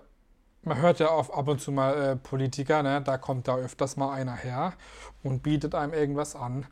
man 0.64 0.80
hört 0.80 1.00
ja 1.00 1.08
auf, 1.08 1.36
ab 1.36 1.48
und 1.48 1.60
zu 1.60 1.72
mal 1.72 1.94
äh, 1.94 2.16
Politiker, 2.16 2.82
ne? 2.82 3.00
da 3.02 3.18
kommt 3.18 3.48
da 3.48 3.56
öfters 3.56 3.96
mal 3.96 4.12
einer 4.12 4.34
her 4.34 4.74
und 5.22 5.42
bietet 5.42 5.74
einem 5.74 5.92
irgendwas 5.92 6.36
an. 6.36 6.66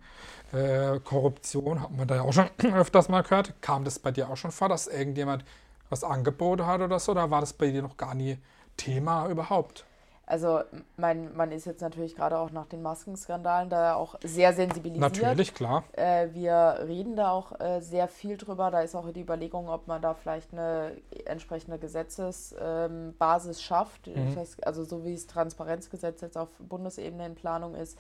Äh, 0.53 1.01
Korruption 1.01 1.81
hat 1.81 1.91
man 1.93 2.07
da 2.07 2.17
ja 2.17 2.23
auch 2.23 2.33
schon 2.33 2.51
öfters 2.75 3.09
mal 3.09 3.23
gehört. 3.23 3.55
Kam 3.61 3.85
das 3.85 3.99
bei 3.99 4.11
dir 4.11 4.29
auch 4.29 4.37
schon 4.37 4.51
vor, 4.53 4.69
dass 4.69 4.87
irgendjemand 4.87 5.45
was 5.91 6.05
angeboten 6.05 6.67
hat 6.67 6.81
oder 6.81 6.99
so? 6.99 7.13
Oder 7.13 7.31
war 7.31 7.41
das 7.41 7.53
bei 7.53 7.71
dir 7.71 7.83
noch 7.83 7.97
gar 7.97 8.15
nie 8.15 8.39
Thema 8.77 9.29
überhaupt? 9.29 9.85
Also 10.33 10.63
mein, 10.97 11.37
man 11.37 11.53
ist 11.53 11.67
jetzt 11.67 11.83
natürlich 11.83 12.17
gerade 12.17 12.39
auch 12.39 12.51
nach 12.53 12.65
den 12.65 12.81
Maskenskandalen 12.81 13.69
da 13.69 13.97
auch 13.97 14.15
sehr 14.25 14.55
sensibilisiert. 14.55 15.13
Natürlich, 15.13 15.53
klar. 15.53 15.85
Äh, 15.93 16.29
wir 16.33 16.79
reden 16.87 17.17
da 17.17 17.33
auch 17.33 17.61
äh, 17.61 17.81
sehr 17.83 18.09
viel 18.09 18.39
drüber. 18.39 18.71
Da 18.71 18.81
ist 18.81 18.95
auch 18.95 19.13
die 19.13 19.21
Überlegung, 19.21 19.69
ob 19.69 19.89
man 19.89 20.01
da 20.01 20.15
vielleicht 20.15 20.55
eine 20.55 20.97
entsprechende 21.27 21.79
Gesetzesbasis 21.79 23.59
ähm, 23.59 23.63
schafft. 23.63 24.07
Mhm. 24.07 24.39
also 24.63 24.85
so 24.85 25.05
wie 25.05 25.13
es 25.13 25.27
Transparenzgesetz 25.27 26.23
jetzt 26.23 26.39
auf 26.39 26.49
Bundesebene 26.59 27.27
in 27.27 27.35
Planung 27.35 27.75
ist, 27.75 27.99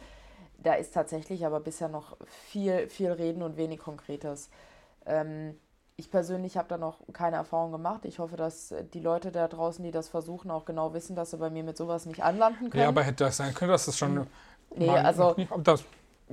da 0.57 0.73
ist 0.73 0.95
tatsächlich 0.95 1.45
aber 1.45 1.61
bisher 1.61 1.90
noch 1.90 2.16
viel, 2.27 2.88
viel 2.88 3.12
Reden 3.12 3.42
und 3.42 3.59
wenig 3.59 3.79
Konkretes. 3.79 4.49
Ähm, 5.05 5.59
ich 5.96 6.11
persönlich 6.11 6.57
habe 6.57 6.68
da 6.68 6.78
noch 6.78 6.98
keine 7.12 7.37
Erfahrung 7.37 7.72
gemacht. 7.72 8.05
Ich 8.05 8.18
hoffe, 8.18 8.37
dass 8.37 8.74
die 8.94 9.00
Leute 9.00 9.31
da 9.31 9.48
draußen, 9.48 9.85
die 9.85 9.90
das 9.90 10.09
versuchen, 10.09 10.50
auch 10.50 10.64
genau 10.64 10.94
wissen, 10.94 11.16
dass 11.16 11.31
sie 11.31 11.37
bei 11.37 11.50
mir 11.50 11.64
mit 11.64 11.76
sowas 11.76 12.07
nicht 12.07 12.22
anlanden 12.22 12.70
können. 12.70 12.83
Ja, 12.83 12.88
aber 12.88 13.02
hätte 13.02 13.24
das 13.24 13.37
sein 13.37 13.55
können, 13.55 13.70
dass 13.70 13.87
das 13.87 13.98
schon. 13.98 14.26
Nee, 14.74 14.88
also. 14.88 15.37
Das 15.62 15.85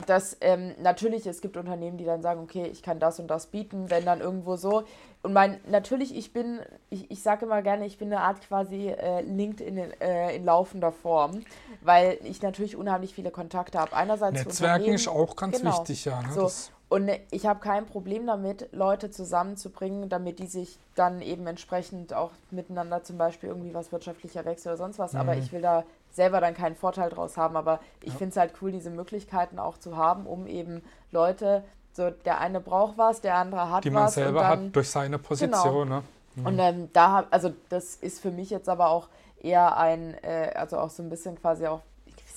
dass 0.06 0.38
ähm, 0.42 0.74
natürlich 0.82 1.26
es 1.26 1.42
gibt 1.42 1.58
Unternehmen, 1.58 1.98
die 1.98 2.06
dann 2.06 2.22
sagen, 2.22 2.42
okay, 2.42 2.68
ich 2.68 2.82
kann 2.84 3.00
das 3.00 3.20
und 3.20 3.28
das 3.28 3.48
bieten, 3.48 3.90
wenn 3.90 4.06
dann 4.06 4.22
irgendwo 4.22 4.56
so. 4.56 4.84
Und 5.24 5.34
mein, 5.34 5.60
natürlich, 5.68 6.16
ich 6.16 6.32
bin, 6.32 6.60
ich, 6.90 7.10
ich 7.12 7.22
sage 7.22 7.46
immer 7.46 7.62
gerne, 7.62 7.86
ich 7.86 7.98
bin 7.98 8.12
eine 8.12 8.22
Art 8.22 8.42
quasi 8.42 8.90
äh, 8.90 9.22
LinkedIn 9.22 9.78
in, 9.78 10.02
äh, 10.02 10.36
in 10.36 10.46
laufender 10.46 10.92
Form, 10.92 11.42
weil 11.82 12.20
ich 12.24 12.42
natürlich 12.42 12.76
unheimlich 12.76 13.14
viele 13.14 13.32
Kontakte 13.32 13.80
habe. 13.80 13.94
Einerseits 13.94 14.46
Netzwerken 14.46 14.94
ist 14.94 15.08
auch 15.08 15.36
ganz 15.36 15.60
genau. 15.60 15.78
wichtig, 15.78 16.06
ja. 16.06 16.22
Ne? 16.22 16.34
So. 16.34 16.50
Und 16.90 17.12
ich 17.30 17.46
habe 17.46 17.60
kein 17.60 17.86
Problem 17.86 18.26
damit, 18.26 18.68
Leute 18.74 19.12
zusammenzubringen, 19.12 20.10
damit 20.10 20.40
die 20.40 20.48
sich 20.48 20.80
dann 20.96 21.22
eben 21.22 21.46
entsprechend 21.46 22.14
auch 22.14 22.32
miteinander 22.50 23.04
zum 23.04 23.18
Beispiel 23.18 23.50
irgendwie 23.50 23.74
was 23.76 23.92
wirtschaftlicher 23.92 24.44
wechseln 24.46 24.72
oder 24.72 24.78
sonst 24.78 24.98
was. 25.00 25.14
Aber 25.16 25.34
Mhm. 25.34 25.40
ich 25.40 25.52
will 25.54 25.62
da 25.62 25.84
selber 26.12 26.42
dann 26.42 26.56
keinen 26.56 26.76
Vorteil 26.76 27.10
draus 27.12 27.38
haben. 27.38 27.56
Aber 27.56 27.80
ich 28.02 28.14
Ja. 28.14 28.18
finde 28.18 28.32
es 28.32 28.38
halt 28.38 28.54
cool, 28.62 28.72
diese 28.72 28.90
Möglichkeiten 28.90 29.60
auch 29.60 29.78
zu 29.78 29.98
haben, 29.98 30.26
um 30.26 30.48
eben 30.48 30.82
Leute, 31.12 31.64
so 31.94 32.10
der 32.10 32.40
eine 32.40 32.60
braucht 32.60 32.98
was, 32.98 33.22
der 33.22 33.36
andere 33.36 33.70
hat 33.70 33.84
Die 33.84 33.92
man 33.92 34.06
was. 34.06 34.16
selber 34.16 34.40
dann, 34.40 34.50
Genau. 34.58 34.68
hat 34.70 34.76
durch 34.76 34.90
seine 34.90 35.20
Position. 35.20 35.90
Ne? 35.90 36.04
und 36.46 36.58
ähm, 36.58 36.90
da 36.94 37.26
also 37.32 37.52
das 37.70 37.96
ist 37.96 38.22
für 38.22 38.32
mich 38.32 38.50
jetzt 38.50 38.70
aber 38.70 38.90
auch 38.90 39.10
eher 39.42 39.78
ein, 39.78 40.16
äh, 40.24 40.54
also 40.56 40.78
auch 40.80 40.90
so 40.90 41.04
ein 41.04 41.10
bisschen 41.10 41.40
quasi 41.40 41.68
auch, 41.68 41.82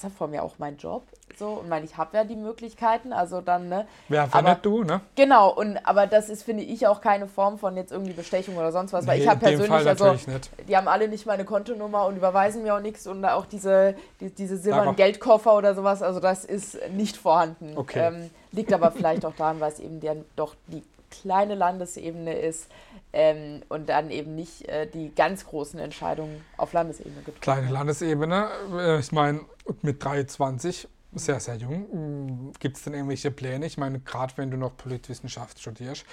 in 0.04 0.08
gewisser 0.08 0.10
Form 0.10 0.34
ja 0.34 0.42
auch 0.42 0.54
mein 0.58 0.76
Job. 0.76 1.02
So, 1.38 1.48
und 1.48 1.68
mein, 1.68 1.82
ich 1.84 1.96
habe 1.96 2.16
ja 2.16 2.24
die 2.24 2.36
Möglichkeiten, 2.36 3.12
also 3.12 3.40
dann, 3.40 3.68
ne? 3.68 3.86
Wer, 4.08 4.24
wenn 4.24 4.32
Aber- 4.40 4.50
nicht 4.50 4.66
du, 4.66 4.84
ne? 4.84 5.00
Genau, 5.14 5.50
und 5.50 5.78
aber 5.84 6.06
das 6.06 6.28
ist, 6.28 6.42
finde 6.42 6.62
ich, 6.62 6.86
auch 6.86 7.00
keine 7.00 7.26
Form 7.26 7.58
von 7.58 7.74
jetzt 7.76 7.90
irgendwie 7.90 8.12
Bestechung 8.12 8.56
oder 8.58 8.70
sonst 8.70 8.92
was, 8.92 9.06
weil 9.06 9.16
Nee, 9.16 9.24
ich 9.24 9.28
habe 9.30 9.40
persönlich, 9.40 9.68
Fall 9.68 9.88
also 9.88 10.12
nicht. 10.12 10.50
die 10.68 10.76
haben 10.76 10.88
alle 10.88 11.08
nicht 11.08 11.24
meine 11.24 11.44
Kontonummer 11.44 12.06
und 12.06 12.16
überweisen 12.16 12.62
mir 12.62 12.74
auch 12.74 12.80
nichts 12.80 13.06
und 13.06 13.24
auch 13.24 13.46
diese, 13.46 13.94
die, 14.20 14.28
diese 14.30 14.58
silbernen 14.58 14.94
Geldkoffer 14.94 15.54
oder 15.56 15.74
sowas, 15.74 16.02
also 16.02 16.20
das 16.20 16.44
ist 16.44 16.76
nicht 16.90 17.16
vorhanden. 17.16 17.72
Okay. 17.76 18.00
Ähm, 18.08 18.30
liegt 18.52 18.72
aber 18.72 18.90
vielleicht 18.90 19.24
auch 19.24 19.34
daran, 19.34 19.58
weil 19.60 19.72
es 19.72 19.80
eben 19.80 20.00
der, 20.00 20.16
doch 20.36 20.54
die 20.66 20.82
kleine 21.12 21.55
Landesebene 21.55 22.35
ist 22.35 22.68
ähm, 23.12 23.62
und 23.68 23.88
dann 23.88 24.11
eben 24.11 24.35
nicht 24.35 24.68
äh, 24.68 24.87
die 24.87 25.14
ganz 25.14 25.46
großen 25.46 25.79
Entscheidungen 25.79 26.44
auf 26.57 26.72
Landesebene 26.72 27.16
getroffen 27.16 27.40
Kleine 27.40 27.70
Landesebene, 27.70 28.48
äh, 28.72 28.98
ich 28.98 29.12
meine, 29.12 29.40
mit 29.83 30.03
23, 30.03 30.88
sehr, 31.14 31.40
sehr 31.40 31.57
jung, 31.57 32.53
gibt 32.59 32.79
es 32.79 32.85
denn 32.85 32.94
irgendwelche 32.94 33.31
Pläne? 33.31 33.66
Ich 33.66 33.77
meine, 33.77 34.01
gerade 34.01 34.33
wenn 34.37 34.51
du 34.51 34.57
noch 34.57 34.77
Politwissenschaft 34.77 35.61
studierst, 35.61 36.05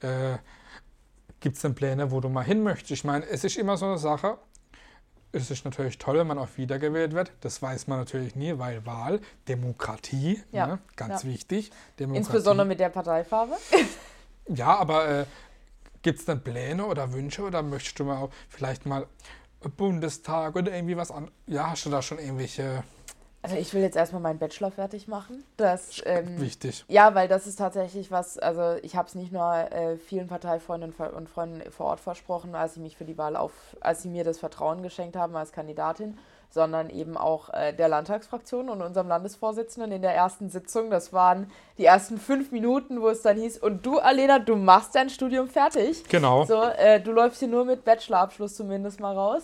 äh, 0.00 0.38
gibt 1.40 1.56
es 1.56 1.62
denn 1.62 1.74
Pläne, 1.74 2.10
wo 2.10 2.20
du 2.20 2.28
mal 2.28 2.44
hin 2.44 2.62
möchtest? 2.62 2.92
Ich 2.92 3.04
meine, 3.04 3.26
es 3.26 3.44
ist 3.44 3.56
immer 3.56 3.76
so 3.76 3.86
eine 3.86 3.98
Sache, 3.98 4.38
es 5.34 5.50
ist 5.50 5.64
natürlich 5.64 5.98
toll, 5.98 6.18
wenn 6.18 6.26
man 6.28 6.38
auch 6.38 6.48
wiedergewählt 6.56 7.12
wird. 7.12 7.32
Das 7.40 7.60
weiß 7.60 7.88
man 7.88 7.98
natürlich 7.98 8.36
nie, 8.36 8.56
weil 8.58 8.86
Wahl, 8.86 9.20
Demokratie, 9.48 10.40
Ja, 10.52 10.66
ne, 10.66 10.78
ganz 10.96 11.24
ja. 11.24 11.30
wichtig. 11.30 11.70
Demokratie. 11.98 12.26
Insbesondere 12.26 12.66
mit 12.66 12.78
der 12.78 12.90
Parteifarbe. 12.90 13.54
Ja, 14.48 14.76
aber 14.76 15.08
äh, 15.08 15.24
gibt 16.02 16.20
es 16.20 16.24
denn 16.26 16.42
Pläne 16.42 16.84
oder 16.86 17.12
Wünsche 17.12 17.42
oder 17.42 17.62
möchtest 17.62 17.98
du 17.98 18.04
mal 18.04 18.18
auch 18.18 18.30
vielleicht 18.48 18.86
mal 18.86 19.06
Bundestag 19.76 20.56
oder 20.56 20.72
irgendwie 20.72 20.96
was 20.96 21.10
an? 21.10 21.30
Ja, 21.46 21.70
hast 21.70 21.86
du 21.86 21.90
da 21.90 22.02
schon 22.02 22.18
irgendwelche 22.18 22.84
Also 23.40 23.56
ich 23.56 23.72
will 23.72 23.80
jetzt 23.80 23.96
erstmal 23.96 24.20
meinen 24.20 24.38
Bachelor 24.38 24.70
fertig 24.70 25.08
machen. 25.08 25.42
Das, 25.56 26.02
ähm, 26.04 26.38
wichtig? 26.40 26.84
Ja, 26.88 27.14
weil 27.14 27.28
das 27.28 27.46
ist 27.46 27.56
tatsächlich 27.56 28.10
was, 28.10 28.38
also 28.38 28.78
ich 28.82 28.96
habe 28.96 29.08
es 29.08 29.14
nicht 29.14 29.32
nur 29.32 29.52
äh, 29.72 29.96
vielen 29.96 30.28
Parteifreundinnen 30.28 30.94
und 31.14 31.28
Freunden 31.30 31.70
vor 31.70 31.86
Ort 31.86 32.00
versprochen, 32.00 32.54
als 32.54 32.74
sie 32.74 32.80
mich 32.80 32.96
für 32.96 33.06
die 33.06 33.16
Wahl 33.16 33.36
auf, 33.36 33.52
als 33.80 34.02
sie 34.02 34.08
mir 34.08 34.24
das 34.24 34.38
Vertrauen 34.38 34.82
geschenkt 34.82 35.16
haben 35.16 35.34
als 35.36 35.52
Kandidatin, 35.52 36.18
sondern 36.54 36.88
eben 36.88 37.16
auch 37.16 37.52
äh, 37.52 37.72
der 37.72 37.88
Landtagsfraktion 37.88 38.68
und 38.70 38.80
unserem 38.80 39.08
Landesvorsitzenden 39.08 39.90
in 39.90 40.02
der 40.02 40.14
ersten 40.14 40.48
Sitzung. 40.48 40.88
Das 40.88 41.12
waren 41.12 41.50
die 41.76 41.84
ersten 41.84 42.16
fünf 42.16 42.52
Minuten, 42.52 43.02
wo 43.02 43.08
es 43.08 43.22
dann 43.22 43.36
hieß, 43.36 43.58
und 43.58 43.84
du, 43.84 43.98
Alena, 43.98 44.38
du 44.38 44.54
machst 44.54 44.94
dein 44.94 45.10
Studium 45.10 45.48
fertig. 45.48 46.04
Genau. 46.08 46.44
So, 46.44 46.62
äh, 46.62 47.00
du 47.00 47.10
läufst 47.10 47.40
hier 47.40 47.48
nur 47.48 47.64
mit 47.64 47.84
Bachelorabschluss 47.84 48.54
zumindest 48.54 49.00
mal 49.00 49.14
raus. 49.14 49.42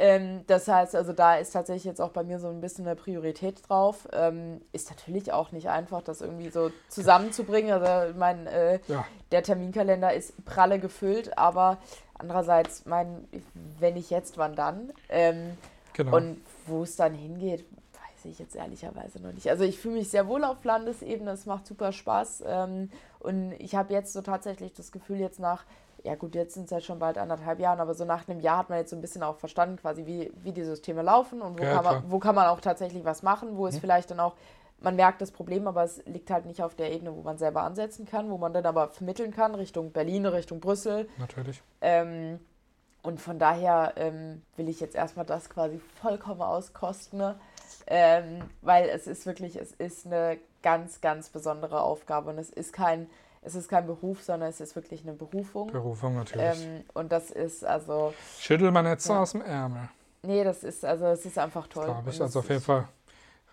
Ähm, 0.00 0.44
das 0.46 0.68
heißt, 0.68 0.94
also 0.94 1.12
da 1.12 1.36
ist 1.36 1.52
tatsächlich 1.52 1.84
jetzt 1.84 2.00
auch 2.00 2.10
bei 2.10 2.22
mir 2.22 2.38
so 2.38 2.48
ein 2.48 2.60
bisschen 2.60 2.86
eine 2.86 2.94
Priorität 2.94 3.68
drauf. 3.68 4.08
Ähm, 4.12 4.60
ist 4.72 4.90
natürlich 4.90 5.32
auch 5.32 5.50
nicht 5.50 5.70
einfach, 5.70 6.02
das 6.02 6.20
irgendwie 6.20 6.50
so 6.50 6.70
zusammenzubringen. 6.88 7.72
Also 7.72 8.16
mein, 8.16 8.46
äh, 8.46 8.78
Ja, 8.86 9.04
der 9.32 9.42
Terminkalender 9.42 10.12
ist 10.12 10.44
pralle 10.44 10.78
gefüllt, 10.78 11.36
aber 11.36 11.78
andererseits, 12.16 12.86
mein, 12.86 13.28
wenn 13.80 13.94
nicht 13.94 14.10
jetzt, 14.10 14.38
wann 14.38 14.54
dann? 14.54 14.92
Ähm, 15.08 15.56
genau. 15.98 16.16
und 16.16 16.40
wo 16.66 16.82
es 16.82 16.96
dann 16.96 17.14
hingeht, 17.14 17.66
weiß 17.92 18.24
ich 18.24 18.38
jetzt 18.38 18.56
ehrlicherweise 18.56 19.20
noch 19.20 19.32
nicht. 19.32 19.48
Also 19.50 19.64
ich 19.64 19.78
fühle 19.78 19.96
mich 19.96 20.08
sehr 20.08 20.26
wohl 20.26 20.44
auf 20.44 20.64
Landesebene, 20.64 21.30
es 21.32 21.46
macht 21.46 21.66
super 21.66 21.92
Spaß. 21.92 22.44
Ähm, 22.46 22.90
und 23.20 23.52
ich 23.58 23.74
habe 23.74 23.92
jetzt 23.92 24.12
so 24.12 24.22
tatsächlich 24.22 24.72
das 24.72 24.92
Gefühl, 24.92 25.18
jetzt 25.18 25.40
nach, 25.40 25.64
ja 26.04 26.14
gut, 26.14 26.34
jetzt 26.34 26.54
sind 26.54 26.64
es 26.64 26.70
ja 26.70 26.80
schon 26.80 26.98
bald 26.98 27.18
anderthalb 27.18 27.60
Jahren, 27.60 27.80
aber 27.80 27.94
so 27.94 28.04
nach 28.04 28.28
einem 28.28 28.40
Jahr 28.40 28.58
hat 28.58 28.70
man 28.70 28.78
jetzt 28.78 28.90
so 28.90 28.96
ein 28.96 29.02
bisschen 29.02 29.22
auch 29.22 29.36
verstanden, 29.36 29.76
quasi, 29.76 30.06
wie, 30.06 30.32
wie 30.42 30.52
die 30.52 30.64
Systeme 30.64 31.02
laufen 31.02 31.42
und 31.42 31.58
wo, 31.58 31.62
Ja, 31.62 31.74
kann 31.74 31.84
man, 31.84 32.10
wo 32.10 32.18
kann 32.18 32.34
man 32.34 32.46
auch 32.46 32.60
tatsächlich 32.60 33.04
was 33.04 33.22
machen, 33.22 33.56
wo 33.56 33.66
es 33.66 33.78
vielleicht 33.78 34.10
dann 34.10 34.20
auch, 34.20 34.34
man 34.80 34.94
merkt 34.94 35.20
das 35.20 35.32
Problem, 35.32 35.66
aber 35.66 35.82
es 35.82 36.04
liegt 36.06 36.30
halt 36.30 36.46
nicht 36.46 36.62
auf 36.62 36.76
der 36.76 36.92
Ebene, 36.92 37.14
wo 37.14 37.22
man 37.22 37.36
selber 37.36 37.62
ansetzen 37.62 38.06
kann, 38.06 38.30
wo 38.30 38.38
man 38.38 38.52
dann 38.52 38.64
aber 38.64 38.88
vermitteln 38.88 39.32
kann, 39.32 39.56
Richtung 39.56 39.90
Berlin, 39.90 40.24
Richtung 40.26 40.60
Brüssel. 40.60 41.08
natürlich. 41.18 41.62
Ähm, 41.80 42.38
und 43.02 43.20
von 43.20 43.38
daher 43.38 43.94
ähm, 43.96 44.42
will 44.56 44.68
ich 44.68 44.80
jetzt 44.80 44.94
erstmal 44.94 45.24
das 45.24 45.48
quasi 45.48 45.80
vollkommen 46.00 46.42
auskosten, 46.42 47.18
ne? 47.18 47.38
ähm, 47.86 48.42
weil 48.62 48.88
es 48.88 49.06
ist 49.06 49.26
wirklich, 49.26 49.56
es 49.56 49.72
ist 49.72 50.06
eine 50.06 50.38
ganz, 50.62 51.00
ganz 51.00 51.28
besondere 51.28 51.80
Aufgabe 51.80 52.30
und 52.30 52.38
es 52.38 52.50
ist 52.50 52.72
kein, 52.72 53.08
es 53.42 53.54
ist 53.54 53.68
kein 53.68 53.86
Beruf, 53.86 54.22
sondern 54.22 54.48
es 54.48 54.60
ist 54.60 54.74
wirklich 54.74 55.02
eine 55.02 55.12
Berufung. 55.12 55.70
Berufung 55.70 56.16
natürlich. 56.16 56.64
Ähm, 56.64 56.84
und 56.94 57.12
das 57.12 57.30
ist 57.30 57.64
also, 57.64 58.12
Schüttel 58.38 58.70
man 58.70 58.98
so 58.98 59.12
ja. 59.12 59.22
aus 59.22 59.32
dem 59.32 59.42
Ärmel, 59.42 59.88
nee, 60.22 60.44
das 60.44 60.64
ist 60.64 60.84
also, 60.84 61.06
es 61.06 61.24
ist 61.24 61.38
einfach 61.38 61.66
toll. 61.68 61.84
glaube 61.84 62.10
ich. 62.10 62.20
Also 62.20 62.40
auf 62.40 62.48
jeden 62.48 62.62
Fall 62.62 62.88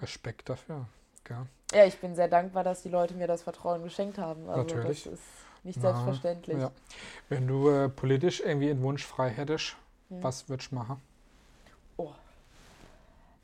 Respekt 0.01 0.49
dafür. 0.49 0.87
Gell? 1.23 1.45
Ja, 1.73 1.85
ich 1.85 1.99
bin 1.99 2.15
sehr 2.15 2.27
dankbar, 2.27 2.63
dass 2.63 2.83
die 2.83 2.89
Leute 2.89 3.15
mir 3.15 3.27
das 3.27 3.43
Vertrauen 3.43 3.83
geschenkt 3.83 4.17
haben. 4.17 4.47
Also 4.49 4.61
Natürlich. 4.61 5.03
das 5.03 5.13
ist 5.13 5.23
nicht 5.65 5.79
Na, 5.81 5.91
selbstverständlich. 5.91 6.57
Ja. 6.57 6.71
Wenn 7.29 7.47
du 7.47 7.69
äh, 7.69 7.89
politisch 7.89 8.39
irgendwie 8.39 8.69
einen 8.69 8.81
Wunsch 8.81 9.05
frei 9.05 9.29
hättest, 9.29 9.75
Hm. 10.09 10.21
was 10.23 10.47
würdest 10.47 10.71
du 10.71 10.75
machen? 10.75 11.01
Oh. 11.97 12.11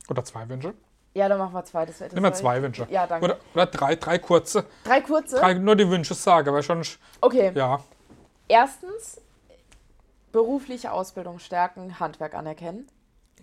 Oder 0.09 0.23
zwei 0.23 0.47
Wünsche? 0.47 0.73
Ja, 1.13 1.27
dann 1.27 1.39
machen 1.39 1.53
wir 1.53 1.65
zweites. 1.65 1.97
Das 1.97 2.13
Nimm 2.13 2.21
mal 2.23 2.33
zwei 2.33 2.61
Wünsche. 2.61 2.87
Ja, 2.89 3.05
danke. 3.07 3.25
Oder, 3.25 3.37
oder 3.53 3.65
drei, 3.65 3.95
drei 3.95 4.17
kurze. 4.19 4.65
Drei 4.83 5.01
kurze? 5.01 5.37
Drei, 5.37 5.55
nur 5.55 5.75
die 5.75 5.89
Wünsche 5.89 6.13
sagen, 6.13 6.53
weil 6.53 6.63
schon, 6.63 6.83
Okay. 7.19 7.51
ja, 7.55 7.83
Erstens, 8.47 9.19
berufliche 10.31 10.91
Ausbildung 10.91 11.39
stärken, 11.39 11.99
Handwerk 11.99 12.33
anerkennen. 12.35 12.87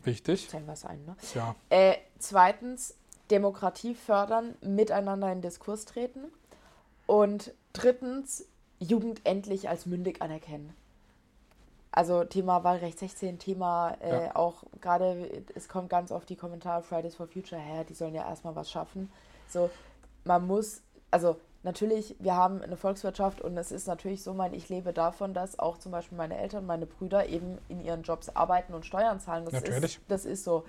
wichtig. 0.05 0.49
Zählen 0.49 0.67
wir 0.67 0.73
es 0.75 0.85
ein, 0.85 1.05
ne? 1.05 1.17
Ja, 1.35 1.55
Äh, 1.71 1.97
zweitens, 2.19 2.95
Demokratie 3.31 3.95
fördern, 3.95 4.55
miteinander 4.63 5.31
in 5.33 5.43
Diskurs 5.43 5.85
treten. 5.85 6.25
Und 7.07 7.53
drittens, 7.73 8.47
Jugend 8.81 9.21
endlich 9.25 9.69
als 9.69 9.87
mündig 9.87 10.23
anerkennen. 10.23 10.75
Also 11.91 12.25
Thema 12.25 12.63
Wahlrecht 12.65 12.99
16, 12.99 13.39
Thema 13.39 13.97
äh, 14.01 14.27
Ja. 14.27 14.37
auch 14.37 14.63
gerade, 14.81 15.43
es 15.55 15.69
kommt 15.69 15.89
ganz 15.91 16.13
oft 16.13 16.29
die 16.29 16.37
Kommentare 16.37 16.83
Fridays 16.83 17.17
for 17.17 17.27
Future 17.27 17.61
her, 17.61 17.85
die 17.85 17.95
sollen 17.95 18.15
ja 18.15 18.29
erstmal 18.29 18.55
was 18.55 18.71
schaffen. 18.71 19.11
So, 19.49 19.71
man 20.25 20.47
muss, 20.47 20.83
also 21.11 21.37
natürlich, 21.63 22.15
wir 22.19 22.37
haben 22.37 22.63
eine 22.63 22.77
Volkswirtschaft 22.77 23.41
und 23.41 23.57
es 23.57 23.73
ist 23.73 23.87
natürlich 23.89 24.23
so, 24.23 24.35
mein, 24.35 24.55
ich 24.55 24.69
lebe 24.69 24.93
davon, 24.93 25.35
dass 25.35 25.59
auch 25.59 25.79
zum 25.79 25.91
Beispiel 25.91 26.19
meine 26.19 26.39
Eltern, 26.39 26.67
meine 26.67 26.87
Brüder 26.87 27.27
eben 27.29 27.59
in 27.69 27.81
ihren 27.81 28.03
Jobs 28.03 28.29
arbeiten 28.29 28.75
und 28.75 28.85
Steuern 28.87 29.19
zahlen. 29.19 29.45
Das 29.47 29.55
Natürlich. 29.55 29.97
Ist, 29.97 30.01
das 30.09 30.25
ist 30.25 30.45
so. 30.45 30.65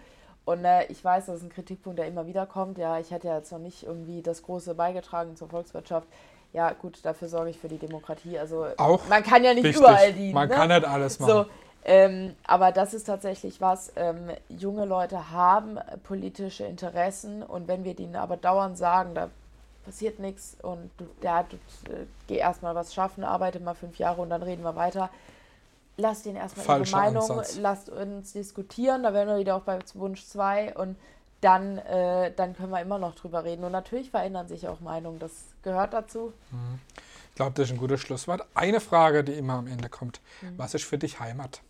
Und 0.45 0.65
äh, 0.65 0.85
ich 0.85 1.03
weiß, 1.03 1.27
das 1.27 1.37
ist 1.37 1.43
ein 1.43 1.49
Kritikpunkt, 1.49 1.99
der 1.99 2.07
immer 2.07 2.25
wieder 2.25 2.47
kommt. 2.47 2.77
Ja, 2.79 2.97
ich 2.97 3.11
hätte 3.11 3.27
ja 3.27 3.37
jetzt 3.37 3.51
noch 3.51 3.59
nicht 3.59 3.83
irgendwie 3.83 4.23
das 4.23 4.41
Große 4.41 4.73
beigetragen 4.73 5.35
zur 5.35 5.49
Volkswirtschaft. 5.49 6.07
Ja, 6.51 6.71
gut, 6.71 6.99
dafür 7.03 7.27
sorge 7.27 7.51
ich 7.51 7.59
für 7.59 7.67
die 7.67 7.77
Demokratie. 7.77 8.39
Also 8.39 8.65
Auch 8.77 9.07
man 9.07 9.23
kann 9.23 9.43
ja 9.43 9.53
nicht 9.53 9.63
wichtig. 9.63 9.81
überall 9.81 10.13
dienen. 10.13 10.33
Man 10.33 10.49
ne? 10.49 10.55
kann 10.55 10.69
nicht 10.69 10.85
alles 10.85 11.19
machen. 11.19 11.31
So, 11.31 11.45
ähm, 11.85 12.35
aber 12.45 12.71
das 12.71 12.93
ist 12.93 13.05
tatsächlich 13.05 13.61
was, 13.61 13.93
ähm, 13.95 14.31
junge 14.49 14.85
Leute 14.85 15.31
haben 15.31 15.79
politische 16.03 16.65
Interessen 16.65 17.41
und 17.43 17.67
wenn 17.67 17.83
wir 17.83 17.93
denen 17.93 18.15
aber 18.15 18.35
dauernd 18.35 18.77
sagen, 18.77 19.15
da 19.15 19.29
passiert 19.85 20.19
nichts 20.19 20.57
und 20.61 20.91
du, 20.97 21.05
ja, 21.23 21.43
du 21.43 21.55
äh, 21.91 22.05
geh 22.27 22.35
erstmal 22.35 22.75
was 22.75 22.93
schaffen, 22.93 23.23
arbeite 23.23 23.59
mal 23.59 23.75
fünf 23.75 23.97
Jahre 23.97 24.21
und 24.21 24.29
dann 24.29 24.43
reden 24.43 24.63
wir 24.63 24.75
weiter. 24.75 25.09
Lasst 25.97 26.25
ihnen 26.25 26.35
erstmal 26.35 26.65
Falscher 26.65 26.97
ihre 26.97 27.05
Meinung, 27.05 27.31
Ansatz. 27.31 27.57
lasst 27.57 27.89
uns 27.89 28.33
diskutieren, 28.33 29.03
da 29.03 29.13
wären 29.13 29.27
wir 29.27 29.37
wieder 29.37 29.55
auch 29.55 29.61
bei 29.61 29.79
Wunsch 29.95 30.25
2 30.25 30.75
und 30.75 30.95
dann, 31.41 31.77
äh, 31.79 32.31
dann 32.35 32.55
können 32.55 32.71
wir 32.71 32.81
immer 32.81 32.97
noch 32.99 33.15
drüber 33.15 33.43
reden. 33.43 33.63
Und 33.63 33.71
natürlich 33.71 34.11
verändern 34.11 34.47
sich 34.47 34.67
auch 34.67 34.79
Meinungen, 34.79 35.19
das 35.19 35.31
gehört 35.63 35.93
dazu. 35.93 36.33
Ich 37.29 37.35
glaube, 37.35 37.53
das 37.55 37.65
ist 37.67 37.71
ein 37.71 37.77
gutes 37.77 38.01
Schlusswort. 38.01 38.45
Eine 38.53 38.79
Frage, 38.81 39.23
die 39.23 39.33
immer 39.33 39.53
am 39.53 39.67
Ende 39.67 39.87
kommt. 39.89 40.19
Mhm. 40.41 40.57
Was 40.57 40.73
ist 40.73 40.83
für 40.83 40.97
dich 40.97 41.19
Heimat? 41.19 41.61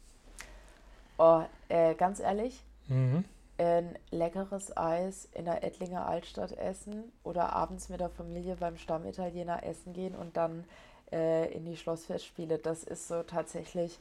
Oh, 1.17 1.43
äh, 1.67 1.93
ganz 1.95 2.19
ehrlich, 2.19 2.63
Mhm. 2.87 3.25
ein 3.57 3.95
leckeres 4.09 4.75
Eis 4.77 5.27
in 5.33 5.45
der 5.45 5.63
Ettlinger 5.63 6.07
Altstadt 6.07 6.53
essen 6.53 7.11
oder 7.23 7.53
abends 7.53 7.89
mit 7.89 7.99
der 7.99 8.09
Familie 8.09 8.55
beim 8.55 8.77
Stammitaliener 8.77 9.63
essen 9.63 9.93
gehen 9.93 10.15
und 10.15 10.37
dann 10.37 10.63
äh, 11.11 11.51
in 11.53 11.65
die 11.65 11.75
Schlossfestspiele. 11.77 12.57
Das 12.57 12.83
ist 12.83 13.07
so 13.07 13.21
tatsächlich, 13.23 13.99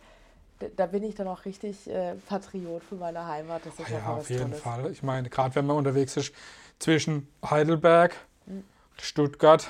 da 0.77 0.87
bin 0.87 1.03
ich 1.05 1.15
dann 1.15 1.29
auch 1.29 1.45
richtig 1.45 1.89
äh, 1.89 2.15
Patriot 2.27 2.83
für 2.85 2.97
meine 2.97 3.27
Heimat. 3.27 3.65
Das 3.65 3.75
ist 3.75 3.81
Ah 3.87 3.91
Ja, 3.91 3.97
einfach 3.99 4.09
auf 4.17 4.31
jeden 4.31 4.43
Tolles. 4.51 4.61
Fall. 4.61 4.91
Ich 4.91 5.03
meine, 5.03 5.29
gerade 5.31 5.55
wenn 5.55 5.67
man 5.67 5.77
unterwegs 5.77 6.17
ist 6.17 6.33
zwischen 6.79 7.29
Heidelberg, 7.49 8.15
Mhm. 8.47 8.65
Stuttgart 9.01 9.69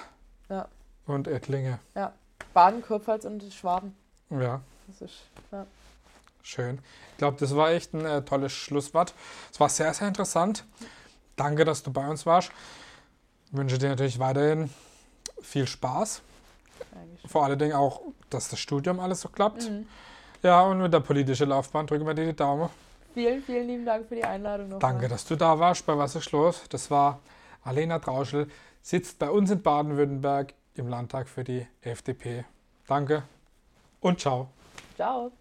Ja. 0.48 0.68
und 1.07 1.27
Ettlinge. 1.27 1.79
Ja. 1.94 2.12
Baden, 2.55 2.81
Kurpfalz 2.83 3.24
und 3.24 3.42
Schwaben. 3.53 3.94
Ja, 4.31 4.61
Das 4.87 5.03
ist, 5.03 5.22
ja. 5.53 5.66
schön. 6.42 6.79
Ich 7.12 7.18
glaube, 7.18 7.37
das 7.40 7.55
war 7.57 7.70
echt 7.70 7.92
ein 7.94 8.05
äh, 8.05 8.22
tolles 8.22 8.53
Schlusswort. 8.53 9.14
Es 9.53 9.59
war 9.61 9.68
sehr, 9.68 9.92
sehr 9.94 10.09
interessant. 10.09 10.64
Danke, 11.37 11.64
dass 11.64 11.83
du 11.83 11.90
bei 11.92 12.07
uns 12.09 12.24
warst. 12.27 12.51
Ich 13.51 13.57
wünsche 13.57 13.79
dir 13.79 13.88
natürlich 13.88 14.18
weiterhin 14.18 14.70
viel 15.42 15.66
Spaß. 15.66 16.22
Vor 17.27 17.44
allen 17.44 17.59
Dingen 17.59 17.74
auch, 17.74 18.01
dass 18.31 18.48
das 18.48 18.59
Studium 18.61 19.01
alles 19.01 19.20
so 19.22 19.29
klappt. 19.29 19.68
Mhm. 19.68 19.87
Ja, 20.42 20.62
und 20.62 20.81
mit 20.81 20.92
der 20.92 21.01
politischen 21.01 21.48
Laufbahn 21.48 21.87
drücken 21.87 22.07
wir 22.07 22.14
dir 22.14 22.27
die 22.27 22.37
Daumen. 22.37 22.68
Vielen, 23.14 23.42
vielen 23.42 23.66
lieben 23.66 23.85
Dank 23.85 24.07
für 24.07 24.14
die 24.14 24.24
Einladung 24.24 24.68
noch. 24.68 24.79
Danke, 24.79 25.09
dass 25.09 25.24
du 25.24 25.37
da 25.37 25.59
warst 25.59 25.85
bei 25.87 25.96
Was 25.96 26.14
ist 26.14 26.31
los? 26.33 26.62
Das 26.68 26.90
war 26.90 27.20
Alena 27.64 27.98
Trauschel, 27.98 28.48
sitzt 28.83 29.18
bei 29.18 29.31
uns 29.31 29.51
in 29.51 29.62
Baden-Württemberg 29.62 30.55
im 30.74 30.88
Landtag 30.88 31.29
für 31.29 31.42
die 31.42 31.66
FDP. 31.83 32.44
Danke 32.87 33.24
und 34.01 34.20
ciao. 34.20 34.48
Ciao. 34.96 35.33